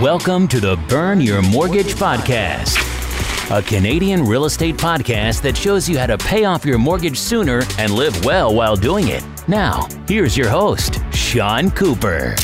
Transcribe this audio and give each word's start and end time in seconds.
Welcome 0.00 0.48
to 0.48 0.58
the 0.58 0.74
Burn 0.88 1.20
Your 1.20 1.40
Mortgage 1.40 1.94
Podcast, 1.94 2.76
a 3.56 3.62
Canadian 3.62 4.24
real 4.24 4.44
estate 4.44 4.76
podcast 4.76 5.40
that 5.42 5.56
shows 5.56 5.88
you 5.88 5.96
how 5.96 6.06
to 6.06 6.18
pay 6.18 6.46
off 6.46 6.64
your 6.64 6.78
mortgage 6.78 7.16
sooner 7.16 7.62
and 7.78 7.94
live 7.94 8.24
well 8.24 8.52
while 8.52 8.74
doing 8.74 9.06
it. 9.06 9.24
Now, 9.46 9.86
here's 10.08 10.36
your 10.36 10.48
host, 10.48 10.98
Sean 11.12 11.70
Cooper. 11.70 12.34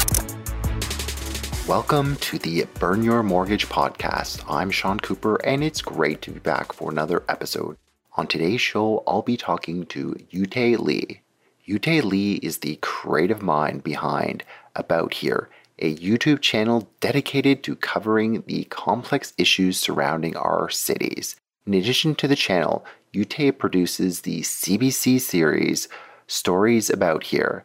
Welcome 1.66 2.14
to 2.18 2.38
the 2.38 2.66
Burn 2.78 3.02
Your 3.02 3.24
Mortgage 3.24 3.68
Podcast. 3.68 4.44
I'm 4.48 4.70
Sean 4.70 5.00
Cooper, 5.00 5.44
and 5.44 5.64
it's 5.64 5.82
great 5.82 6.22
to 6.22 6.30
be 6.30 6.38
back 6.38 6.72
for 6.72 6.88
another 6.88 7.24
episode. 7.28 7.76
On 8.16 8.28
today's 8.28 8.60
show, 8.60 9.02
I'll 9.08 9.22
be 9.22 9.36
talking 9.36 9.86
to 9.86 10.12
Uytae 10.32 10.78
Lee. 10.78 11.20
Uytae 11.66 12.04
Lee 12.04 12.34
is 12.34 12.58
the 12.58 12.76
creative 12.80 13.42
mind 13.42 13.82
behind 13.82 14.44
About 14.76 15.14
Here, 15.14 15.48
a 15.80 15.96
YouTube 15.96 16.40
channel 16.40 16.88
dedicated 17.00 17.62
to 17.64 17.76
covering 17.76 18.42
the 18.46 18.64
complex 18.64 19.32
issues 19.38 19.78
surrounding 19.78 20.36
our 20.36 20.68
cities. 20.68 21.36
In 21.66 21.74
addition 21.74 22.14
to 22.16 22.28
the 22.28 22.36
channel, 22.36 22.84
Uytae 23.14 23.56
produces 23.56 24.20
the 24.20 24.40
CBC 24.40 25.20
series 25.20 25.88
Stories 26.26 26.90
About 26.90 27.24
Here. 27.24 27.64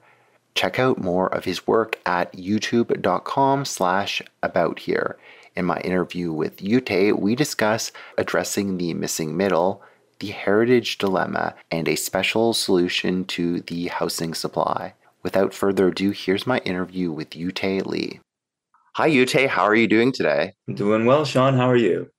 Check 0.55 0.79
out 0.79 0.97
more 0.97 1.27
of 1.33 1.45
his 1.45 1.67
work 1.67 1.99
at 2.05 2.33
youtube.com 2.33 3.65
slash 3.65 4.21
about 4.41 4.79
here. 4.79 5.17
In 5.55 5.65
my 5.65 5.79
interview 5.81 6.31
with 6.31 6.57
Uytae, 6.57 7.17
we 7.17 7.35
discuss 7.35 7.91
addressing 8.17 8.77
the 8.77 8.93
missing 8.93 9.37
middle, 9.37 9.81
the 10.19 10.27
heritage 10.27 10.97
dilemma, 10.97 11.55
and 11.71 11.87
a 11.87 11.95
special 11.95 12.53
solution 12.53 13.25
to 13.25 13.61
the 13.61 13.87
housing 13.87 14.33
supply. 14.33 14.93
Without 15.25 15.55
further 15.55 15.87
ado, 15.87 16.11
here's 16.11 16.45
my 16.45 16.59
interview 16.59 17.11
with 17.11 17.31
Uytae 17.31 17.83
Lee. 17.83 18.19
Hi, 18.93 19.09
Uytae. 19.09 19.47
How 19.47 19.63
are 19.63 19.73
you 19.73 19.87
doing 19.87 20.11
today? 20.11 20.53
I'm 20.67 20.75
doing 20.75 21.07
well, 21.07 21.25
Sean. 21.25 21.55
How 21.55 21.67
are 21.67 21.75
you? 21.75 22.11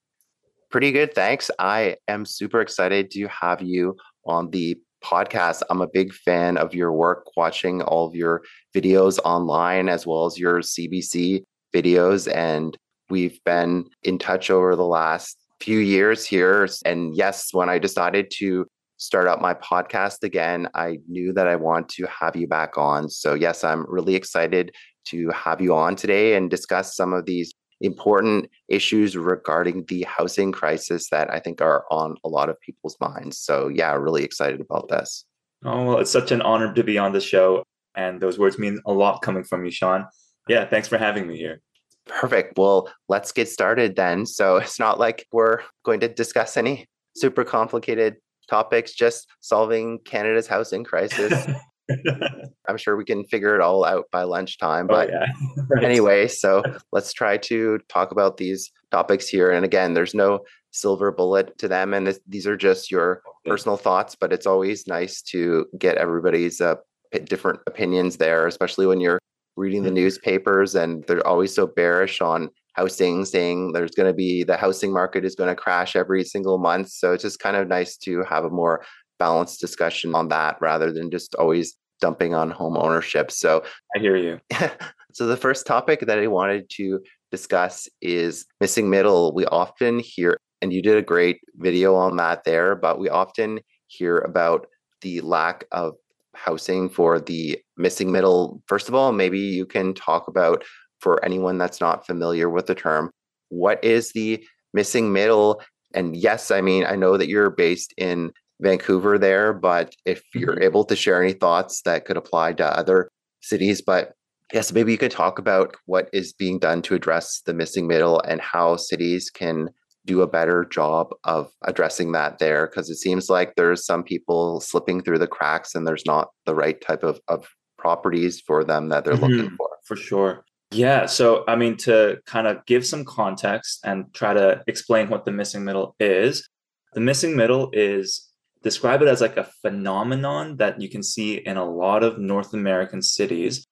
Pretty 0.72 0.90
good, 0.90 1.14
thanks. 1.14 1.48
I 1.60 1.98
am 2.08 2.26
super 2.26 2.60
excited 2.60 3.12
to 3.12 3.28
have 3.28 3.62
you 3.62 3.96
on 4.24 4.50
the 4.50 4.76
podcast. 5.04 5.62
I'm 5.70 5.82
a 5.82 5.86
big 5.86 6.12
fan 6.12 6.56
of 6.56 6.74
your 6.74 6.90
work, 6.90 7.28
watching 7.36 7.80
all 7.80 8.08
of 8.08 8.16
your 8.16 8.42
videos 8.74 9.20
online 9.24 9.88
as 9.88 10.04
well 10.04 10.26
as 10.26 10.36
your 10.36 10.58
CBC 10.58 11.44
videos. 11.72 12.26
And 12.34 12.76
we've 13.08 13.38
been 13.44 13.84
in 14.02 14.18
touch 14.18 14.50
over 14.50 14.74
the 14.74 14.84
last 14.84 15.38
few 15.60 15.78
years 15.78 16.26
here. 16.26 16.68
And 16.84 17.14
yes, 17.14 17.54
when 17.54 17.68
I 17.68 17.78
decided 17.78 18.32
to 18.38 18.66
start 18.96 19.26
up 19.26 19.40
my 19.40 19.54
podcast 19.54 20.22
again, 20.22 20.68
I 20.74 20.98
knew 21.08 21.32
that 21.34 21.46
I 21.46 21.56
want 21.56 21.88
to 21.90 22.06
have 22.06 22.36
you 22.36 22.46
back 22.46 22.78
on. 22.78 23.08
So, 23.08 23.34
yes, 23.34 23.64
I'm 23.64 23.84
really 23.88 24.14
excited 24.14 24.74
to 25.06 25.28
have 25.30 25.60
you 25.60 25.74
on 25.74 25.96
today 25.96 26.34
and 26.34 26.50
discuss 26.50 26.96
some 26.96 27.12
of 27.12 27.26
these 27.26 27.52
important 27.80 28.48
issues 28.68 29.16
regarding 29.16 29.84
the 29.86 30.02
housing 30.04 30.50
crisis 30.50 31.10
that 31.10 31.30
I 31.30 31.40
think 31.40 31.60
are 31.60 31.84
on 31.90 32.16
a 32.24 32.28
lot 32.28 32.48
of 32.48 32.60
people's 32.60 32.96
minds. 33.00 33.38
So, 33.38 33.68
yeah, 33.68 33.92
really 33.92 34.24
excited 34.24 34.60
about 34.60 34.88
this. 34.88 35.24
Oh, 35.64 35.84
well, 35.84 35.98
it's 35.98 36.10
such 36.10 36.32
an 36.32 36.42
honor 36.42 36.72
to 36.72 36.84
be 36.84 36.98
on 36.98 37.12
the 37.12 37.20
show. 37.20 37.64
And 37.94 38.20
those 38.20 38.38
words 38.38 38.58
mean 38.58 38.80
a 38.86 38.92
lot 38.92 39.22
coming 39.22 39.44
from 39.44 39.64
you, 39.64 39.70
Sean. 39.70 40.06
Yeah, 40.48 40.66
thanks 40.66 40.88
for 40.88 40.98
having 40.98 41.26
me 41.26 41.36
here. 41.36 41.60
Perfect. 42.06 42.56
Well, 42.56 42.88
let's 43.08 43.32
get 43.32 43.48
started 43.48 43.96
then. 43.96 44.26
So, 44.26 44.56
it's 44.56 44.78
not 44.78 44.98
like 44.98 45.26
we're 45.32 45.60
going 45.84 46.00
to 46.00 46.08
discuss 46.08 46.56
any 46.56 46.86
super 47.14 47.44
complicated 47.44 48.16
topics, 48.48 48.92
just 48.92 49.26
solving 49.40 49.98
Canada's 50.04 50.46
housing 50.46 50.84
crisis. 50.84 51.48
I'm 52.68 52.76
sure 52.76 52.96
we 52.96 53.04
can 53.04 53.24
figure 53.24 53.54
it 53.54 53.60
all 53.60 53.84
out 53.84 54.06
by 54.10 54.24
lunchtime. 54.24 54.86
Oh, 54.90 54.94
but 54.94 55.10
oh, 55.10 55.12
yeah. 55.12 55.62
right. 55.70 55.84
anyway, 55.84 56.28
so 56.28 56.62
let's 56.92 57.12
try 57.12 57.36
to 57.38 57.78
talk 57.88 58.10
about 58.10 58.36
these 58.36 58.72
topics 58.90 59.28
here. 59.28 59.50
And 59.50 59.64
again, 59.64 59.94
there's 59.94 60.14
no 60.14 60.40
silver 60.72 61.12
bullet 61.12 61.56
to 61.58 61.68
them. 61.68 61.94
And 61.94 62.06
this, 62.06 62.20
these 62.26 62.46
are 62.46 62.56
just 62.56 62.90
your 62.90 63.22
personal 63.44 63.76
thoughts, 63.76 64.16
but 64.18 64.32
it's 64.32 64.46
always 64.46 64.86
nice 64.86 65.22
to 65.22 65.66
get 65.78 65.96
everybody's 65.96 66.60
uh, 66.60 66.76
different 67.24 67.60
opinions 67.66 68.16
there, 68.16 68.46
especially 68.46 68.86
when 68.86 69.00
you're 69.00 69.20
reading 69.56 69.82
the 69.82 69.88
mm-hmm. 69.88 69.96
newspapers 69.96 70.74
and 70.74 71.04
they're 71.04 71.26
always 71.26 71.54
so 71.54 71.66
bearish 71.66 72.20
on 72.20 72.50
housing, 72.76 73.24
saying 73.24 73.72
there's 73.72 73.94
going 73.94 74.08
to 74.08 74.14
be 74.14 74.44
the 74.44 74.56
housing 74.56 74.92
market 74.92 75.24
is 75.24 75.34
going 75.34 75.48
to 75.48 75.60
crash 75.60 75.96
every 75.96 76.22
single 76.22 76.58
month. 76.58 76.90
So 76.90 77.12
it's 77.12 77.22
just 77.22 77.38
kind 77.38 77.56
of 77.56 77.68
nice 77.68 77.96
to 77.98 78.22
have 78.24 78.44
a 78.44 78.50
more 78.50 78.84
balanced 79.18 79.60
discussion 79.60 80.14
on 80.14 80.28
that 80.28 80.58
rather 80.60 80.92
than 80.92 81.10
just 81.10 81.34
always 81.36 81.76
dumping 82.00 82.34
on 82.34 82.50
home 82.50 82.76
ownership. 82.76 83.30
So 83.30 83.64
I 83.96 83.98
hear 83.98 84.16
you. 84.16 84.38
so 85.12 85.26
the 85.26 85.36
first 85.36 85.66
topic 85.66 86.00
that 86.00 86.18
I 86.18 86.26
wanted 86.26 86.68
to 86.76 87.00
discuss 87.30 87.88
is 88.02 88.46
missing 88.60 88.90
middle. 88.90 89.34
We 89.34 89.46
often 89.46 89.98
hear, 89.98 90.38
and 90.60 90.72
you 90.72 90.82
did 90.82 90.98
a 90.98 91.02
great 91.02 91.38
video 91.56 91.94
on 91.94 92.16
that 92.18 92.44
there, 92.44 92.74
but 92.74 92.98
we 92.98 93.08
often 93.08 93.60
hear 93.86 94.18
about 94.18 94.66
the 95.00 95.22
lack 95.22 95.64
of 95.72 95.94
housing 96.34 96.90
for 96.90 97.18
the 97.18 97.58
missing 97.78 98.12
middle. 98.12 98.62
First 98.66 98.88
of 98.88 98.94
all, 98.94 99.12
maybe 99.12 99.38
you 99.38 99.64
can 99.64 99.94
talk 99.94 100.28
about 100.28 100.64
for 101.00 101.24
anyone 101.24 101.58
that's 101.58 101.80
not 101.80 102.06
familiar 102.06 102.48
with 102.48 102.66
the 102.66 102.74
term, 102.74 103.10
what 103.48 103.82
is 103.84 104.12
the 104.12 104.44
missing 104.74 105.12
middle? 105.12 105.62
And 105.94 106.16
yes, 106.16 106.50
I 106.50 106.60
mean, 106.60 106.84
I 106.84 106.96
know 106.96 107.16
that 107.16 107.28
you're 107.28 107.50
based 107.50 107.94
in 107.96 108.32
Vancouver 108.60 109.18
there, 109.18 109.52
but 109.52 109.94
if 110.04 110.22
you're 110.34 110.54
mm-hmm. 110.54 110.64
able 110.64 110.84
to 110.84 110.96
share 110.96 111.22
any 111.22 111.32
thoughts 111.32 111.82
that 111.82 112.04
could 112.04 112.16
apply 112.16 112.54
to 112.54 112.78
other 112.78 113.08
cities, 113.40 113.82
but 113.82 114.12
yes, 114.52 114.72
maybe 114.72 114.92
you 114.92 114.98
could 114.98 115.10
talk 115.10 115.38
about 115.38 115.76
what 115.86 116.08
is 116.12 116.32
being 116.32 116.58
done 116.58 116.82
to 116.82 116.94
address 116.94 117.42
the 117.44 117.54
missing 117.54 117.86
middle 117.86 118.20
and 118.20 118.40
how 118.40 118.76
cities 118.76 119.30
can 119.30 119.68
do 120.06 120.22
a 120.22 120.26
better 120.26 120.64
job 120.64 121.08
of 121.24 121.50
addressing 121.64 122.12
that 122.12 122.38
there 122.38 122.68
because 122.68 122.88
it 122.88 122.96
seems 122.96 123.28
like 123.28 123.54
there's 123.56 123.84
some 123.84 124.04
people 124.04 124.60
slipping 124.60 125.02
through 125.02 125.18
the 125.18 125.26
cracks 125.26 125.74
and 125.74 125.86
there's 125.86 126.06
not 126.06 126.28
the 126.46 126.54
right 126.54 126.80
type 126.80 127.02
of, 127.02 127.20
of 127.26 127.48
properties 127.76 128.40
for 128.40 128.64
them 128.64 128.88
that 128.88 129.04
they're 129.04 129.14
mm-hmm. 129.14 129.24
looking 129.24 129.56
for. 129.56 129.68
For 129.84 129.96
sure. 129.96 130.44
Yeah. 130.72 131.06
So, 131.06 131.44
I 131.46 131.56
mean, 131.56 131.76
to 131.78 132.18
kind 132.26 132.46
of 132.46 132.64
give 132.66 132.84
some 132.84 133.04
context 133.04 133.80
and 133.84 134.12
try 134.12 134.34
to 134.34 134.62
explain 134.66 135.08
what 135.08 135.24
the 135.24 135.30
missing 135.30 135.64
middle 135.64 135.94
is, 136.00 136.48
the 136.92 137.00
missing 137.00 137.36
middle 137.36 137.70
is 137.72 138.26
describe 138.62 139.00
it 139.00 139.08
as 139.08 139.20
like 139.20 139.36
a 139.36 139.48
phenomenon 139.62 140.56
that 140.56 140.80
you 140.80 140.88
can 140.88 141.02
see 141.02 141.34
in 141.34 141.56
a 141.56 141.64
lot 141.64 142.02
of 142.02 142.18
North 142.18 142.52
American 142.52 143.00
cities. 143.00 143.64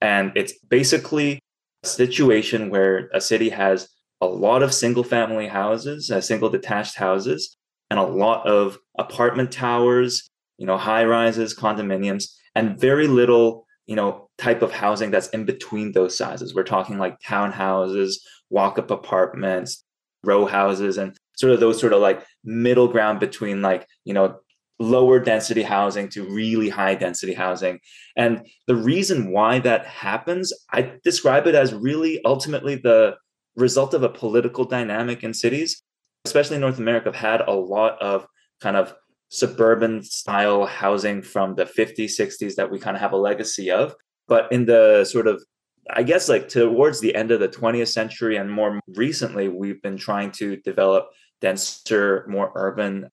And 0.00 0.32
it's 0.36 0.54
basically 0.60 1.38
a 1.82 1.86
situation 1.86 2.70
where 2.70 3.10
a 3.12 3.20
city 3.20 3.50
has 3.50 3.88
a 4.20 4.26
lot 4.26 4.62
of 4.62 4.72
single 4.72 5.04
family 5.04 5.48
houses, 5.48 6.10
uh, 6.10 6.20
single 6.20 6.48
detached 6.48 6.96
houses, 6.96 7.58
and 7.90 7.98
a 7.98 8.04
lot 8.04 8.46
of 8.46 8.78
apartment 8.98 9.52
towers, 9.52 10.28
you 10.56 10.66
know, 10.66 10.78
high 10.78 11.04
rises, 11.04 11.54
condominiums, 11.54 12.34
and 12.54 12.80
very 12.80 13.06
little 13.06 13.66
you 13.88 13.96
know 13.96 14.28
type 14.38 14.62
of 14.62 14.70
housing 14.70 15.10
that's 15.10 15.30
in 15.30 15.44
between 15.44 15.90
those 15.90 16.16
sizes. 16.16 16.54
We're 16.54 16.62
talking 16.62 16.98
like 16.98 17.18
townhouses 17.20 18.16
walk-up 18.50 18.90
apartments 18.90 19.84
row 20.24 20.46
houses 20.46 20.98
and 20.98 21.16
sort 21.36 21.52
of 21.52 21.60
those 21.60 21.80
sort 21.80 21.92
of 21.92 22.00
like 22.00 22.24
middle 22.44 22.88
ground 22.88 23.20
between 23.20 23.62
like 23.62 23.86
you 24.04 24.12
know 24.12 24.38
lower 24.80 25.18
density 25.18 25.62
housing 25.62 26.08
to 26.08 26.24
really 26.28 26.68
high 26.68 26.94
density 26.94 27.34
housing. 27.34 27.80
And 28.16 28.46
the 28.66 28.76
reason 28.76 29.32
why 29.32 29.58
that 29.60 29.86
happens 29.86 30.52
i 30.72 30.92
describe 31.02 31.46
it 31.46 31.54
as 31.54 31.74
really 31.74 32.20
ultimately 32.24 32.76
the 32.76 33.16
result 33.56 33.94
of 33.94 34.02
a 34.02 34.08
political 34.08 34.64
dynamic 34.64 35.24
in 35.24 35.34
cities 35.34 35.82
especially 36.24 36.56
in 36.56 36.60
north 36.60 36.78
america 36.78 37.06
have 37.06 37.16
had 37.16 37.40
a 37.40 37.52
lot 37.52 38.00
of 38.00 38.24
kind 38.60 38.76
of 38.76 38.94
suburban 39.28 40.02
style 40.02 40.66
housing 40.66 41.22
from 41.22 41.54
the 41.54 41.64
50s 41.64 42.18
60s 42.18 42.54
that 42.56 42.70
we 42.70 42.78
kind 42.78 42.96
of 42.96 43.00
have 43.00 43.12
a 43.12 43.16
legacy 43.16 43.70
of. 43.70 43.94
But 44.26 44.50
in 44.52 44.66
the 44.66 45.04
sort 45.04 45.26
of 45.26 45.42
i 45.90 46.02
guess 46.02 46.28
like 46.28 46.50
towards 46.50 47.00
the 47.00 47.14
end 47.14 47.30
of 47.30 47.40
the 47.40 47.48
20th 47.48 47.88
century 47.88 48.36
and 48.36 48.52
more 48.52 48.78
recently 48.88 49.48
we've 49.48 49.80
been 49.80 49.96
trying 49.96 50.30
to 50.30 50.56
develop 50.56 51.08
denser 51.40 52.26
more 52.28 52.52
urban 52.56 53.08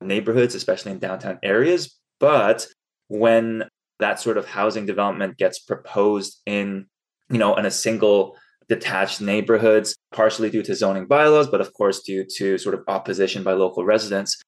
neighborhoods 0.00 0.54
especially 0.54 0.92
in 0.92 0.98
downtown 0.98 1.38
areas. 1.42 1.98
But 2.18 2.66
when 3.08 3.64
that 3.98 4.20
sort 4.20 4.38
of 4.38 4.46
housing 4.46 4.86
development 4.86 5.36
gets 5.36 5.58
proposed 5.58 6.40
in 6.46 6.86
you 7.30 7.38
know 7.38 7.56
in 7.56 7.66
a 7.66 7.70
single 7.70 8.36
detached 8.68 9.20
neighborhoods 9.20 9.96
partially 10.12 10.48
due 10.48 10.62
to 10.62 10.74
zoning 10.74 11.06
bylaws 11.06 11.48
but 11.48 11.60
of 11.60 11.72
course 11.74 12.02
due 12.02 12.24
to 12.24 12.56
sort 12.56 12.74
of 12.74 12.82
opposition 12.88 13.42
by 13.42 13.52
local 13.52 13.84
residents 13.84 14.40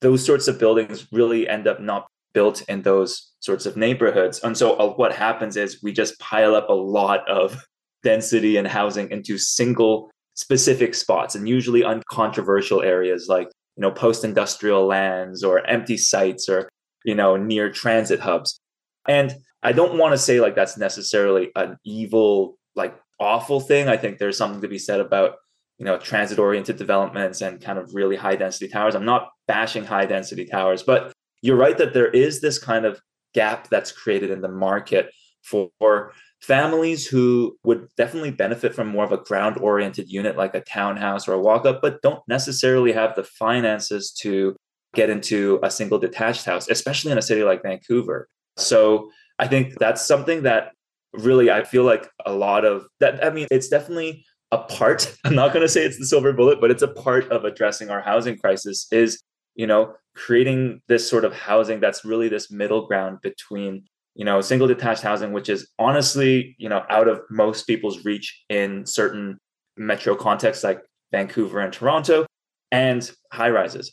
those 0.00 0.24
sorts 0.24 0.48
of 0.48 0.58
buildings 0.58 1.06
really 1.12 1.48
end 1.48 1.66
up 1.66 1.80
not 1.80 2.06
built 2.32 2.62
in 2.62 2.82
those 2.82 3.32
sorts 3.40 3.66
of 3.66 3.76
neighborhoods. 3.76 4.40
And 4.40 4.56
so 4.56 4.76
uh, 4.76 4.92
what 4.94 5.14
happens 5.14 5.56
is 5.56 5.82
we 5.82 5.92
just 5.92 6.18
pile 6.18 6.54
up 6.54 6.68
a 6.68 6.74
lot 6.74 7.28
of 7.28 7.56
density 8.02 8.56
and 8.56 8.66
housing 8.66 9.10
into 9.10 9.36
single 9.36 10.10
specific 10.34 10.94
spots 10.94 11.34
and 11.34 11.48
usually 11.48 11.84
uncontroversial 11.84 12.80
areas 12.80 13.26
like 13.28 13.48
you 13.76 13.82
know 13.82 13.90
post-industrial 13.90 14.86
lands 14.86 15.44
or 15.44 15.66
empty 15.66 15.98
sites 15.98 16.48
or 16.48 16.66
you 17.04 17.14
know 17.14 17.36
near 17.36 17.70
transit 17.70 18.20
hubs 18.20 18.58
and 19.06 19.34
i 19.62 19.70
don't 19.70 19.98
want 19.98 20.12
to 20.12 20.18
say 20.18 20.40
like 20.40 20.54
that's 20.54 20.78
necessarily 20.78 21.50
an 21.56 21.76
evil 21.84 22.56
like 22.74 22.98
awful 23.20 23.60
thing. 23.60 23.88
I 23.88 23.96
think 23.96 24.18
there's 24.18 24.38
something 24.38 24.62
to 24.62 24.68
be 24.68 24.78
said 24.78 24.98
about 24.98 25.36
you 25.78 25.84
know 25.84 25.98
transit 25.98 26.38
oriented 26.38 26.76
developments 26.76 27.42
and 27.42 27.60
kind 27.60 27.78
of 27.78 27.94
really 27.94 28.16
high 28.16 28.36
density 28.36 28.68
towers. 28.68 28.94
I'm 28.94 29.04
not 29.04 29.28
bashing 29.50 29.84
high 29.84 30.06
density 30.06 30.44
towers, 30.44 30.84
but 30.84 31.12
you're 31.42 31.56
right 31.56 31.76
that 31.76 31.92
there 31.92 32.06
is 32.06 32.40
this 32.40 32.56
kind 32.56 32.84
of 32.84 33.00
gap 33.34 33.68
that's 33.68 33.90
created 33.90 34.30
in 34.30 34.42
the 34.42 34.48
market 34.48 35.10
for 35.42 36.12
families 36.40 37.04
who 37.04 37.58
would 37.64 37.88
definitely 37.96 38.30
benefit 38.30 38.72
from 38.72 38.86
more 38.86 39.04
of 39.04 39.10
a 39.10 39.16
ground 39.16 39.58
oriented 39.58 40.08
unit 40.08 40.36
like 40.36 40.54
a 40.54 40.60
townhouse 40.60 41.26
or 41.26 41.32
a 41.32 41.40
walk 41.40 41.66
up, 41.66 41.82
but 41.82 42.00
don't 42.00 42.22
necessarily 42.28 42.92
have 42.92 43.16
the 43.16 43.24
finances 43.24 44.12
to 44.12 44.54
get 44.94 45.10
into 45.10 45.58
a 45.64 45.70
single 45.70 45.98
detached 45.98 46.44
house, 46.44 46.68
especially 46.68 47.10
in 47.10 47.18
a 47.18 47.22
city 47.22 47.42
like 47.42 47.60
Vancouver. 47.64 48.28
So 48.56 49.10
I 49.40 49.48
think 49.48 49.74
that's 49.80 50.06
something 50.06 50.44
that 50.44 50.72
really 51.12 51.50
I 51.50 51.64
feel 51.64 51.82
like 51.82 52.08
a 52.24 52.32
lot 52.32 52.64
of 52.64 52.86
that. 53.00 53.24
I 53.24 53.30
mean, 53.30 53.48
it's 53.50 53.68
definitely 53.68 54.24
a 54.52 54.58
part. 54.58 55.14
I'm 55.24 55.34
not 55.34 55.52
going 55.52 55.64
to 55.64 55.68
say 55.68 55.84
it's 55.84 55.98
the 55.98 56.06
silver 56.06 56.32
bullet, 56.32 56.60
but 56.60 56.70
it's 56.70 56.82
a 56.82 56.88
part 56.88 57.30
of 57.30 57.44
addressing 57.44 57.90
our 57.90 58.00
housing 58.00 58.38
crisis 58.38 58.86
is, 58.92 59.22
you 59.54 59.66
know, 59.66 59.94
creating 60.14 60.80
this 60.88 61.08
sort 61.08 61.24
of 61.24 61.32
housing 61.32 61.80
that's 61.80 62.04
really 62.04 62.28
this 62.28 62.50
middle 62.50 62.86
ground 62.86 63.18
between 63.22 63.84
you 64.14 64.24
know 64.24 64.40
single 64.40 64.66
detached 64.66 65.02
housing 65.02 65.32
which 65.32 65.48
is 65.48 65.68
honestly 65.78 66.56
you 66.58 66.68
know 66.68 66.82
out 66.90 67.06
of 67.06 67.20
most 67.30 67.66
people's 67.66 68.04
reach 68.04 68.42
in 68.48 68.84
certain 68.84 69.38
metro 69.76 70.14
contexts 70.16 70.64
like 70.64 70.80
vancouver 71.12 71.60
and 71.60 71.72
toronto 71.72 72.26
and 72.72 73.10
high 73.32 73.50
rises. 73.50 73.92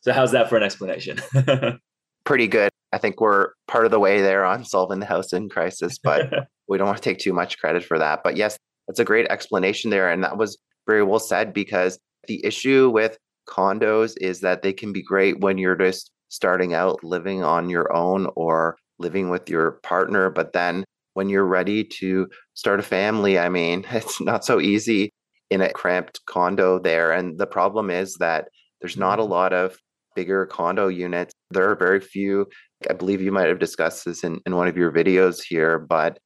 So 0.00 0.12
how's 0.12 0.32
that 0.32 0.48
for 0.48 0.56
an 0.56 0.62
explanation? 0.62 1.18
Pretty 2.24 2.48
good. 2.48 2.70
I 2.92 2.98
think 2.98 3.20
we're 3.20 3.50
part 3.68 3.84
of 3.84 3.90
the 3.90 4.00
way 4.00 4.20
there 4.20 4.44
on 4.44 4.64
solving 4.64 5.00
the 5.00 5.06
housing 5.06 5.48
crisis 5.48 5.98
but 5.98 6.48
we 6.68 6.78
don't 6.78 6.86
want 6.86 6.98
to 6.98 7.04
take 7.04 7.18
too 7.18 7.32
much 7.32 7.58
credit 7.58 7.84
for 7.84 7.98
that. 7.98 8.20
But 8.24 8.36
yes 8.36 8.56
that's 8.86 9.00
a 9.00 9.04
great 9.04 9.26
explanation 9.28 9.90
there 9.90 10.10
and 10.10 10.24
that 10.24 10.38
was 10.38 10.58
very 10.86 11.02
well 11.02 11.20
said 11.20 11.52
because 11.52 11.98
the 12.28 12.44
issue 12.44 12.90
with 12.90 13.18
condos 13.50 14.14
is 14.20 14.40
that 14.40 14.62
they 14.62 14.72
can 14.72 14.92
be 14.92 15.02
great 15.02 15.40
when 15.40 15.58
you're 15.58 15.76
just 15.76 16.10
starting 16.28 16.74
out 16.74 17.02
living 17.02 17.42
on 17.42 17.68
your 17.68 17.92
own 17.92 18.28
or 18.36 18.76
living 18.98 19.28
with 19.28 19.50
your 19.50 19.72
partner. 19.82 20.30
But 20.30 20.52
then 20.52 20.84
when 21.14 21.28
you're 21.28 21.44
ready 21.44 21.84
to 21.84 22.28
start 22.54 22.80
a 22.80 22.84
family, 22.84 23.38
I 23.38 23.48
mean, 23.48 23.84
it's 23.90 24.20
not 24.20 24.44
so 24.44 24.60
easy 24.60 25.10
in 25.50 25.60
a 25.60 25.72
cramped 25.72 26.20
condo 26.26 26.78
there. 26.78 27.12
And 27.12 27.38
the 27.38 27.46
problem 27.46 27.90
is 27.90 28.14
that 28.16 28.48
there's 28.80 28.96
not 28.96 29.18
a 29.18 29.22
mm-hmm. 29.22 29.32
lot 29.32 29.52
of 29.52 29.76
bigger 30.14 30.46
condo 30.46 30.88
units. 30.88 31.34
There 31.50 31.70
are 31.70 31.76
very 31.76 32.00
few. 32.00 32.46
I 32.88 32.94
believe 32.94 33.20
you 33.20 33.32
might 33.32 33.48
have 33.48 33.58
discussed 33.58 34.04
this 34.04 34.24
in, 34.24 34.40
in 34.46 34.56
one 34.56 34.68
of 34.68 34.76
your 34.76 34.90
videos 34.90 35.42
here, 35.42 35.78
but 35.78 36.18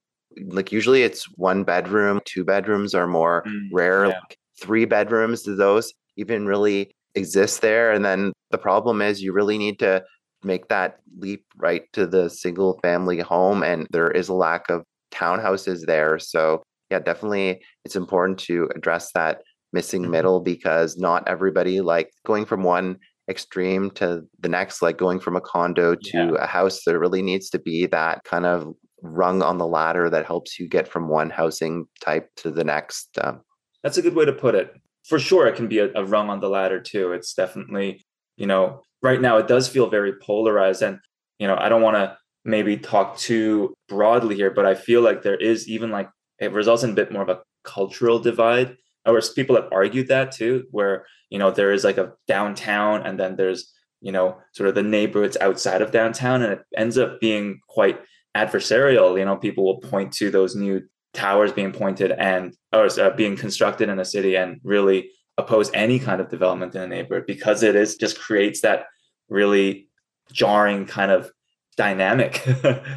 like 0.46 0.72
usually 0.72 1.02
it's 1.02 1.24
one 1.36 1.64
bedroom, 1.64 2.20
two 2.24 2.44
bedrooms 2.44 2.94
are 2.94 3.06
more 3.06 3.44
mm, 3.46 3.68
rare. 3.72 4.06
Yeah. 4.06 4.14
Like 4.14 4.36
three 4.60 4.84
bedrooms, 4.84 5.42
do 5.42 5.56
those 5.56 5.92
even 6.16 6.46
really 6.46 6.94
exist 7.14 7.60
there? 7.60 7.92
And 7.92 8.04
then 8.04 8.32
the 8.50 8.58
problem 8.58 9.02
is 9.02 9.22
you 9.22 9.32
really 9.32 9.58
need 9.58 9.78
to 9.80 10.04
make 10.44 10.68
that 10.68 10.98
leap 11.18 11.44
right 11.56 11.84
to 11.92 12.06
the 12.06 12.28
single 12.28 12.78
family 12.82 13.18
home 13.18 13.62
and 13.62 13.86
there 13.90 14.10
is 14.10 14.28
a 14.28 14.34
lack 14.34 14.68
of 14.68 14.84
townhouses 15.12 15.86
there 15.86 16.18
so 16.18 16.62
yeah 16.90 16.98
definitely 16.98 17.62
it's 17.84 17.96
important 17.96 18.38
to 18.38 18.68
address 18.74 19.10
that 19.14 19.42
missing 19.72 20.02
mm-hmm. 20.02 20.12
middle 20.12 20.40
because 20.40 20.96
not 20.96 21.26
everybody 21.26 21.80
like 21.80 22.10
going 22.26 22.44
from 22.44 22.62
one 22.62 22.98
extreme 23.30 23.90
to 23.90 24.22
the 24.40 24.48
next 24.48 24.82
like 24.82 24.98
going 24.98 25.18
from 25.18 25.36
a 25.36 25.40
condo 25.40 25.94
to 25.94 26.10
yeah. 26.12 26.30
a 26.38 26.46
house 26.46 26.82
there 26.84 26.98
really 26.98 27.22
needs 27.22 27.48
to 27.48 27.58
be 27.58 27.86
that 27.86 28.22
kind 28.24 28.44
of 28.44 28.74
rung 29.02 29.42
on 29.42 29.58
the 29.58 29.66
ladder 29.66 30.10
that 30.10 30.26
helps 30.26 30.58
you 30.58 30.68
get 30.68 30.88
from 30.88 31.08
one 31.08 31.30
housing 31.30 31.86
type 32.00 32.28
to 32.36 32.50
the 32.50 32.64
next 32.64 33.08
um, 33.22 33.40
that's 33.82 33.98
a 33.98 34.02
good 34.02 34.14
way 34.14 34.24
to 34.24 34.32
put 34.32 34.54
it 34.54 34.74
for 35.04 35.18
sure 35.18 35.46
it 35.46 35.56
can 35.56 35.68
be 35.68 35.78
a, 35.78 35.90
a 35.94 36.04
rung 36.04 36.30
on 36.30 36.40
the 36.40 36.48
ladder 36.48 36.80
too. 36.80 37.12
It's 37.12 37.34
definitely 37.34 38.04
you 38.36 38.46
know 38.46 38.82
right 39.02 39.20
now 39.20 39.36
it 39.36 39.48
does 39.48 39.68
feel 39.68 39.88
very 39.88 40.14
polarized 40.20 40.82
and 40.82 40.98
you 41.38 41.46
know 41.46 41.56
i 41.56 41.68
don't 41.68 41.82
want 41.82 41.94
to 41.94 42.16
maybe 42.44 42.76
talk 42.76 43.16
too 43.16 43.72
broadly 43.88 44.34
here 44.34 44.50
but 44.50 44.66
i 44.66 44.74
feel 44.74 45.02
like 45.02 45.22
there 45.22 45.36
is 45.36 45.68
even 45.68 45.90
like 45.92 46.08
it 46.40 46.52
results 46.52 46.82
in 46.82 46.90
a 46.90 46.94
bit 46.94 47.12
more 47.12 47.22
of 47.22 47.28
a 47.28 47.40
cultural 47.64 48.18
divide. 48.18 48.76
Or 49.06 49.20
people 49.34 49.56
have 49.56 49.68
argued 49.70 50.08
that 50.08 50.32
too 50.32 50.64
where 50.70 51.04
you 51.28 51.38
know 51.38 51.50
there 51.50 51.72
is 51.72 51.84
like 51.84 51.98
a 51.98 52.12
downtown 52.26 53.02
and 53.04 53.20
then 53.20 53.36
there's 53.36 53.70
you 54.00 54.12
know 54.12 54.38
sort 54.54 54.68
of 54.68 54.74
the 54.74 54.82
neighborhoods 54.82 55.36
outside 55.40 55.82
of 55.82 55.90
downtown 55.90 56.42
and 56.42 56.54
it 56.54 56.62
ends 56.76 56.96
up 56.96 57.20
being 57.20 57.60
quite 57.68 58.00
adversarial. 58.34 59.18
You 59.18 59.26
know 59.26 59.36
people 59.36 59.64
will 59.64 59.80
point 59.80 60.12
to 60.14 60.30
those 60.30 60.56
new 60.56 60.82
towers 61.14 61.52
being 61.52 61.72
pointed 61.72 62.10
and 62.10 62.54
or 62.72 62.88
uh, 63.00 63.10
being 63.10 63.36
constructed 63.36 63.88
in 63.88 63.96
the 63.96 64.04
city 64.04 64.36
and 64.36 64.60
really 64.64 65.10
oppose 65.38 65.70
any 65.72 65.98
kind 65.98 66.20
of 66.20 66.28
development 66.28 66.74
in 66.74 66.82
a 66.82 66.86
neighborhood 66.86 67.24
because 67.26 67.62
it 67.62 67.74
is 67.74 67.96
just 67.96 68.18
creates 68.18 68.60
that 68.60 68.86
really 69.28 69.88
jarring 70.32 70.86
kind 70.86 71.10
of 71.10 71.30
dynamic. 71.76 72.46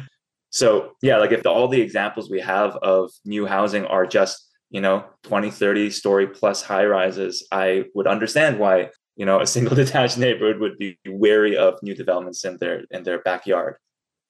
so 0.50 0.92
yeah, 1.02 1.18
like 1.18 1.32
if 1.32 1.42
the, 1.42 1.50
all 1.50 1.68
the 1.68 1.80
examples 1.80 2.30
we 2.30 2.40
have 2.40 2.76
of 2.76 3.10
new 3.24 3.46
housing 3.46 3.84
are 3.86 4.06
just, 4.06 4.46
you 4.70 4.80
know, 4.80 5.04
20, 5.24 5.50
30 5.50 5.90
story 5.90 6.26
plus 6.26 6.62
high 6.62 6.84
rises, 6.84 7.46
I 7.50 7.84
would 7.94 8.06
understand 8.06 8.58
why, 8.58 8.90
you 9.16 9.26
know, 9.26 9.40
a 9.40 9.46
single 9.46 9.74
detached 9.82 10.18
neighborhood 10.18 10.60
would 10.60 10.78
be 10.78 10.98
wary 11.06 11.56
of 11.56 11.82
new 11.82 11.94
developments 11.94 12.44
in 12.44 12.56
their 12.58 12.84
in 12.90 13.02
their 13.02 13.20
backyard. 13.20 13.76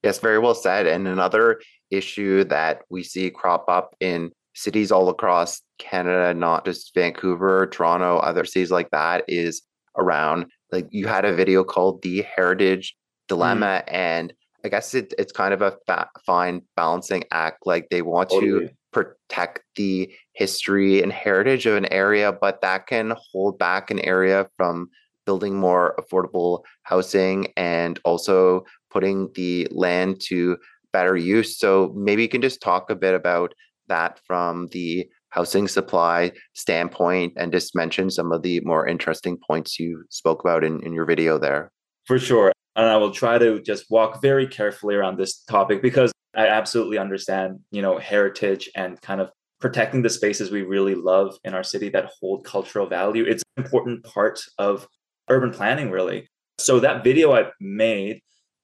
Yes, 0.02 0.18
very 0.18 0.38
well 0.38 0.54
said. 0.54 0.86
And 0.86 1.08
another 1.08 1.60
issue 1.90 2.44
that 2.44 2.82
we 2.88 3.02
see 3.02 3.30
crop 3.30 3.64
up 3.68 3.94
in 4.00 4.30
cities 4.54 4.92
all 4.92 5.08
across 5.08 5.62
Canada, 5.78 6.34
not 6.34 6.64
just 6.64 6.94
Vancouver, 6.94 7.66
Toronto, 7.66 8.18
other 8.18 8.44
cities 8.44 8.70
like 8.70 8.90
that, 8.90 9.24
is 9.28 9.62
around 9.98 10.46
like 10.72 10.86
you 10.90 11.06
had 11.06 11.24
a 11.24 11.34
video 11.34 11.64
called 11.64 12.00
the 12.02 12.22
heritage 12.22 12.96
dilemma 13.26 13.82
mm. 13.86 13.92
and 13.92 14.32
i 14.64 14.68
guess 14.68 14.94
it, 14.94 15.12
it's 15.18 15.32
kind 15.32 15.52
of 15.52 15.60
a 15.60 15.76
fa- 15.86 16.08
fine 16.24 16.62
balancing 16.76 17.24
act 17.30 17.66
like 17.66 17.88
they 17.90 18.02
want 18.02 18.30
totally. 18.30 18.68
to 18.68 18.74
protect 18.92 19.60
the 19.76 20.10
history 20.32 21.02
and 21.02 21.12
heritage 21.12 21.66
of 21.66 21.76
an 21.76 21.92
area 21.92 22.32
but 22.32 22.60
that 22.62 22.86
can 22.86 23.14
hold 23.32 23.58
back 23.58 23.90
an 23.90 23.98
area 24.00 24.48
from 24.56 24.88
building 25.26 25.54
more 25.54 25.94
affordable 25.98 26.62
housing 26.84 27.52
and 27.56 28.00
also 28.04 28.64
putting 28.90 29.30
the 29.34 29.66
land 29.70 30.20
to 30.20 30.56
better 30.92 31.16
use 31.16 31.58
so 31.58 31.92
maybe 31.96 32.22
you 32.22 32.28
can 32.28 32.40
just 32.40 32.60
talk 32.60 32.90
a 32.90 32.96
bit 32.96 33.14
about 33.14 33.52
that 33.88 34.20
from 34.26 34.68
the 34.72 35.08
housing 35.30 35.68
supply 35.68 36.32
standpoint 36.54 37.32
and 37.36 37.52
just 37.52 37.74
mention 37.74 38.10
some 38.10 38.32
of 38.32 38.42
the 38.42 38.60
more 38.60 38.86
interesting 38.86 39.36
points 39.46 39.78
you 39.78 40.04
spoke 40.10 40.40
about 40.40 40.64
in, 40.64 40.82
in 40.82 40.92
your 40.92 41.04
video 41.04 41.38
there. 41.38 41.70
For 42.06 42.18
sure. 42.18 42.52
And 42.76 42.86
I 42.86 42.96
will 42.96 43.10
try 43.10 43.38
to 43.38 43.60
just 43.60 43.86
walk 43.90 44.22
very 44.22 44.46
carefully 44.46 44.94
around 44.94 45.18
this 45.18 45.42
topic 45.42 45.82
because 45.82 46.12
I 46.34 46.46
absolutely 46.46 46.98
understand, 46.98 47.58
you 47.70 47.82
know, 47.82 47.98
heritage 47.98 48.70
and 48.76 49.00
kind 49.00 49.20
of 49.20 49.30
protecting 49.60 50.02
the 50.02 50.10
spaces 50.10 50.50
we 50.50 50.62
really 50.62 50.94
love 50.94 51.36
in 51.44 51.54
our 51.54 51.64
city 51.64 51.88
that 51.90 52.10
hold 52.20 52.44
cultural 52.44 52.86
value. 52.86 53.24
It's 53.24 53.42
an 53.56 53.64
important 53.64 54.04
part 54.04 54.40
of 54.58 54.86
urban 55.28 55.50
planning, 55.50 55.90
really. 55.90 56.28
So 56.58 56.80
that 56.80 57.02
video 57.02 57.34
I 57.34 57.46
made, 57.60 58.20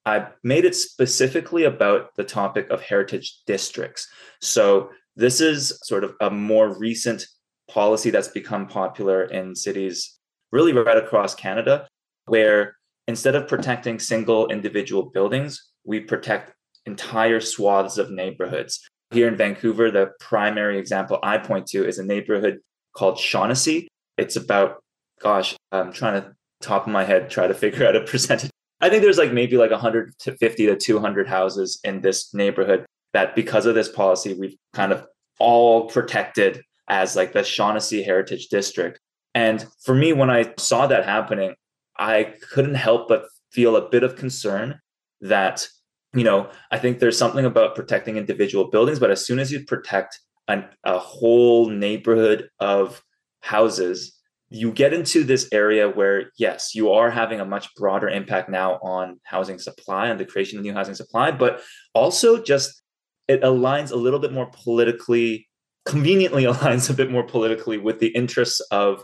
I 0.06 0.28
made 0.42 0.64
it 0.64 0.74
specifically 0.74 1.64
about 1.64 2.14
the 2.16 2.24
topic 2.24 2.68
of 2.70 2.82
heritage 2.82 3.40
districts. 3.46 4.08
So 4.40 4.90
this 5.16 5.40
is 5.40 5.78
sort 5.84 6.04
of 6.04 6.14
a 6.20 6.30
more 6.30 6.76
recent 6.78 7.26
policy 7.70 8.10
that's 8.10 8.28
become 8.28 8.66
popular 8.66 9.24
in 9.24 9.54
cities 9.54 10.18
really 10.52 10.72
right 10.72 10.96
across 10.96 11.34
Canada, 11.34 11.88
where 12.26 12.76
instead 13.08 13.34
of 13.34 13.48
protecting 13.48 13.98
single 13.98 14.48
individual 14.48 15.04
buildings, 15.04 15.70
we 15.84 16.00
protect 16.00 16.52
entire 16.86 17.40
swaths 17.40 17.98
of 17.98 18.10
neighborhoods. 18.10 18.86
Here 19.10 19.28
in 19.28 19.36
Vancouver, 19.36 19.90
the 19.90 20.10
primary 20.20 20.78
example 20.78 21.18
I 21.22 21.38
point 21.38 21.66
to 21.68 21.86
is 21.86 21.98
a 21.98 22.04
neighborhood 22.04 22.58
called 22.94 23.18
Shaughnessy. 23.18 23.88
It's 24.18 24.36
about, 24.36 24.82
gosh, 25.20 25.56
I'm 25.72 25.92
trying 25.92 26.22
to 26.22 26.34
top 26.60 26.86
of 26.86 26.92
my 26.92 27.04
head 27.04 27.30
try 27.30 27.46
to 27.46 27.54
figure 27.54 27.86
out 27.86 27.96
a 27.96 28.00
percentage. 28.00 28.50
I 28.84 28.90
think 28.90 29.02
there's 29.02 29.16
like 29.16 29.32
maybe 29.32 29.56
like 29.56 29.70
150 29.70 30.66
to 30.66 30.76
200 30.76 31.26
houses 31.26 31.80
in 31.84 32.02
this 32.02 32.34
neighborhood 32.34 32.84
that 33.14 33.34
because 33.34 33.64
of 33.64 33.74
this 33.74 33.88
policy, 33.88 34.34
we've 34.34 34.58
kind 34.74 34.92
of 34.92 35.06
all 35.38 35.88
protected 35.88 36.60
as 36.88 37.16
like 37.16 37.32
the 37.32 37.42
Shaughnessy 37.42 38.02
Heritage 38.02 38.48
District. 38.48 39.00
And 39.34 39.66
for 39.82 39.94
me, 39.94 40.12
when 40.12 40.28
I 40.28 40.52
saw 40.58 40.86
that 40.86 41.06
happening, 41.06 41.54
I 41.98 42.34
couldn't 42.52 42.74
help 42.74 43.08
but 43.08 43.24
feel 43.52 43.76
a 43.76 43.88
bit 43.88 44.02
of 44.02 44.16
concern 44.16 44.78
that, 45.22 45.66
you 46.12 46.24
know, 46.24 46.50
I 46.70 46.78
think 46.78 46.98
there's 46.98 47.16
something 47.16 47.46
about 47.46 47.74
protecting 47.74 48.18
individual 48.18 48.66
buildings, 48.66 48.98
but 48.98 49.10
as 49.10 49.24
soon 49.24 49.38
as 49.38 49.50
you 49.50 49.64
protect 49.64 50.20
an, 50.46 50.66
a 50.84 50.98
whole 50.98 51.70
neighborhood 51.70 52.50
of 52.60 53.02
houses, 53.40 54.20
you 54.54 54.70
get 54.70 54.94
into 54.94 55.24
this 55.24 55.48
area 55.50 55.88
where, 55.88 56.30
yes, 56.38 56.76
you 56.76 56.92
are 56.92 57.10
having 57.10 57.40
a 57.40 57.44
much 57.44 57.74
broader 57.74 58.08
impact 58.08 58.48
now 58.48 58.74
on 58.74 59.18
housing 59.24 59.58
supply 59.58 60.06
and 60.06 60.20
the 60.20 60.24
creation 60.24 60.58
of 60.58 60.64
new 60.64 60.72
housing 60.72 60.94
supply, 60.94 61.32
but 61.32 61.60
also 61.92 62.40
just 62.40 62.82
it 63.26 63.42
aligns 63.42 63.90
a 63.90 63.96
little 63.96 64.20
bit 64.20 64.32
more 64.32 64.48
politically 64.52 65.48
conveniently 65.84 66.44
aligns 66.52 66.88
a 66.88 66.92
bit 66.92 67.10
more 67.10 67.24
politically 67.24 67.78
with 67.78 67.98
the 67.98 68.08
interests 68.08 68.60
of 68.70 69.02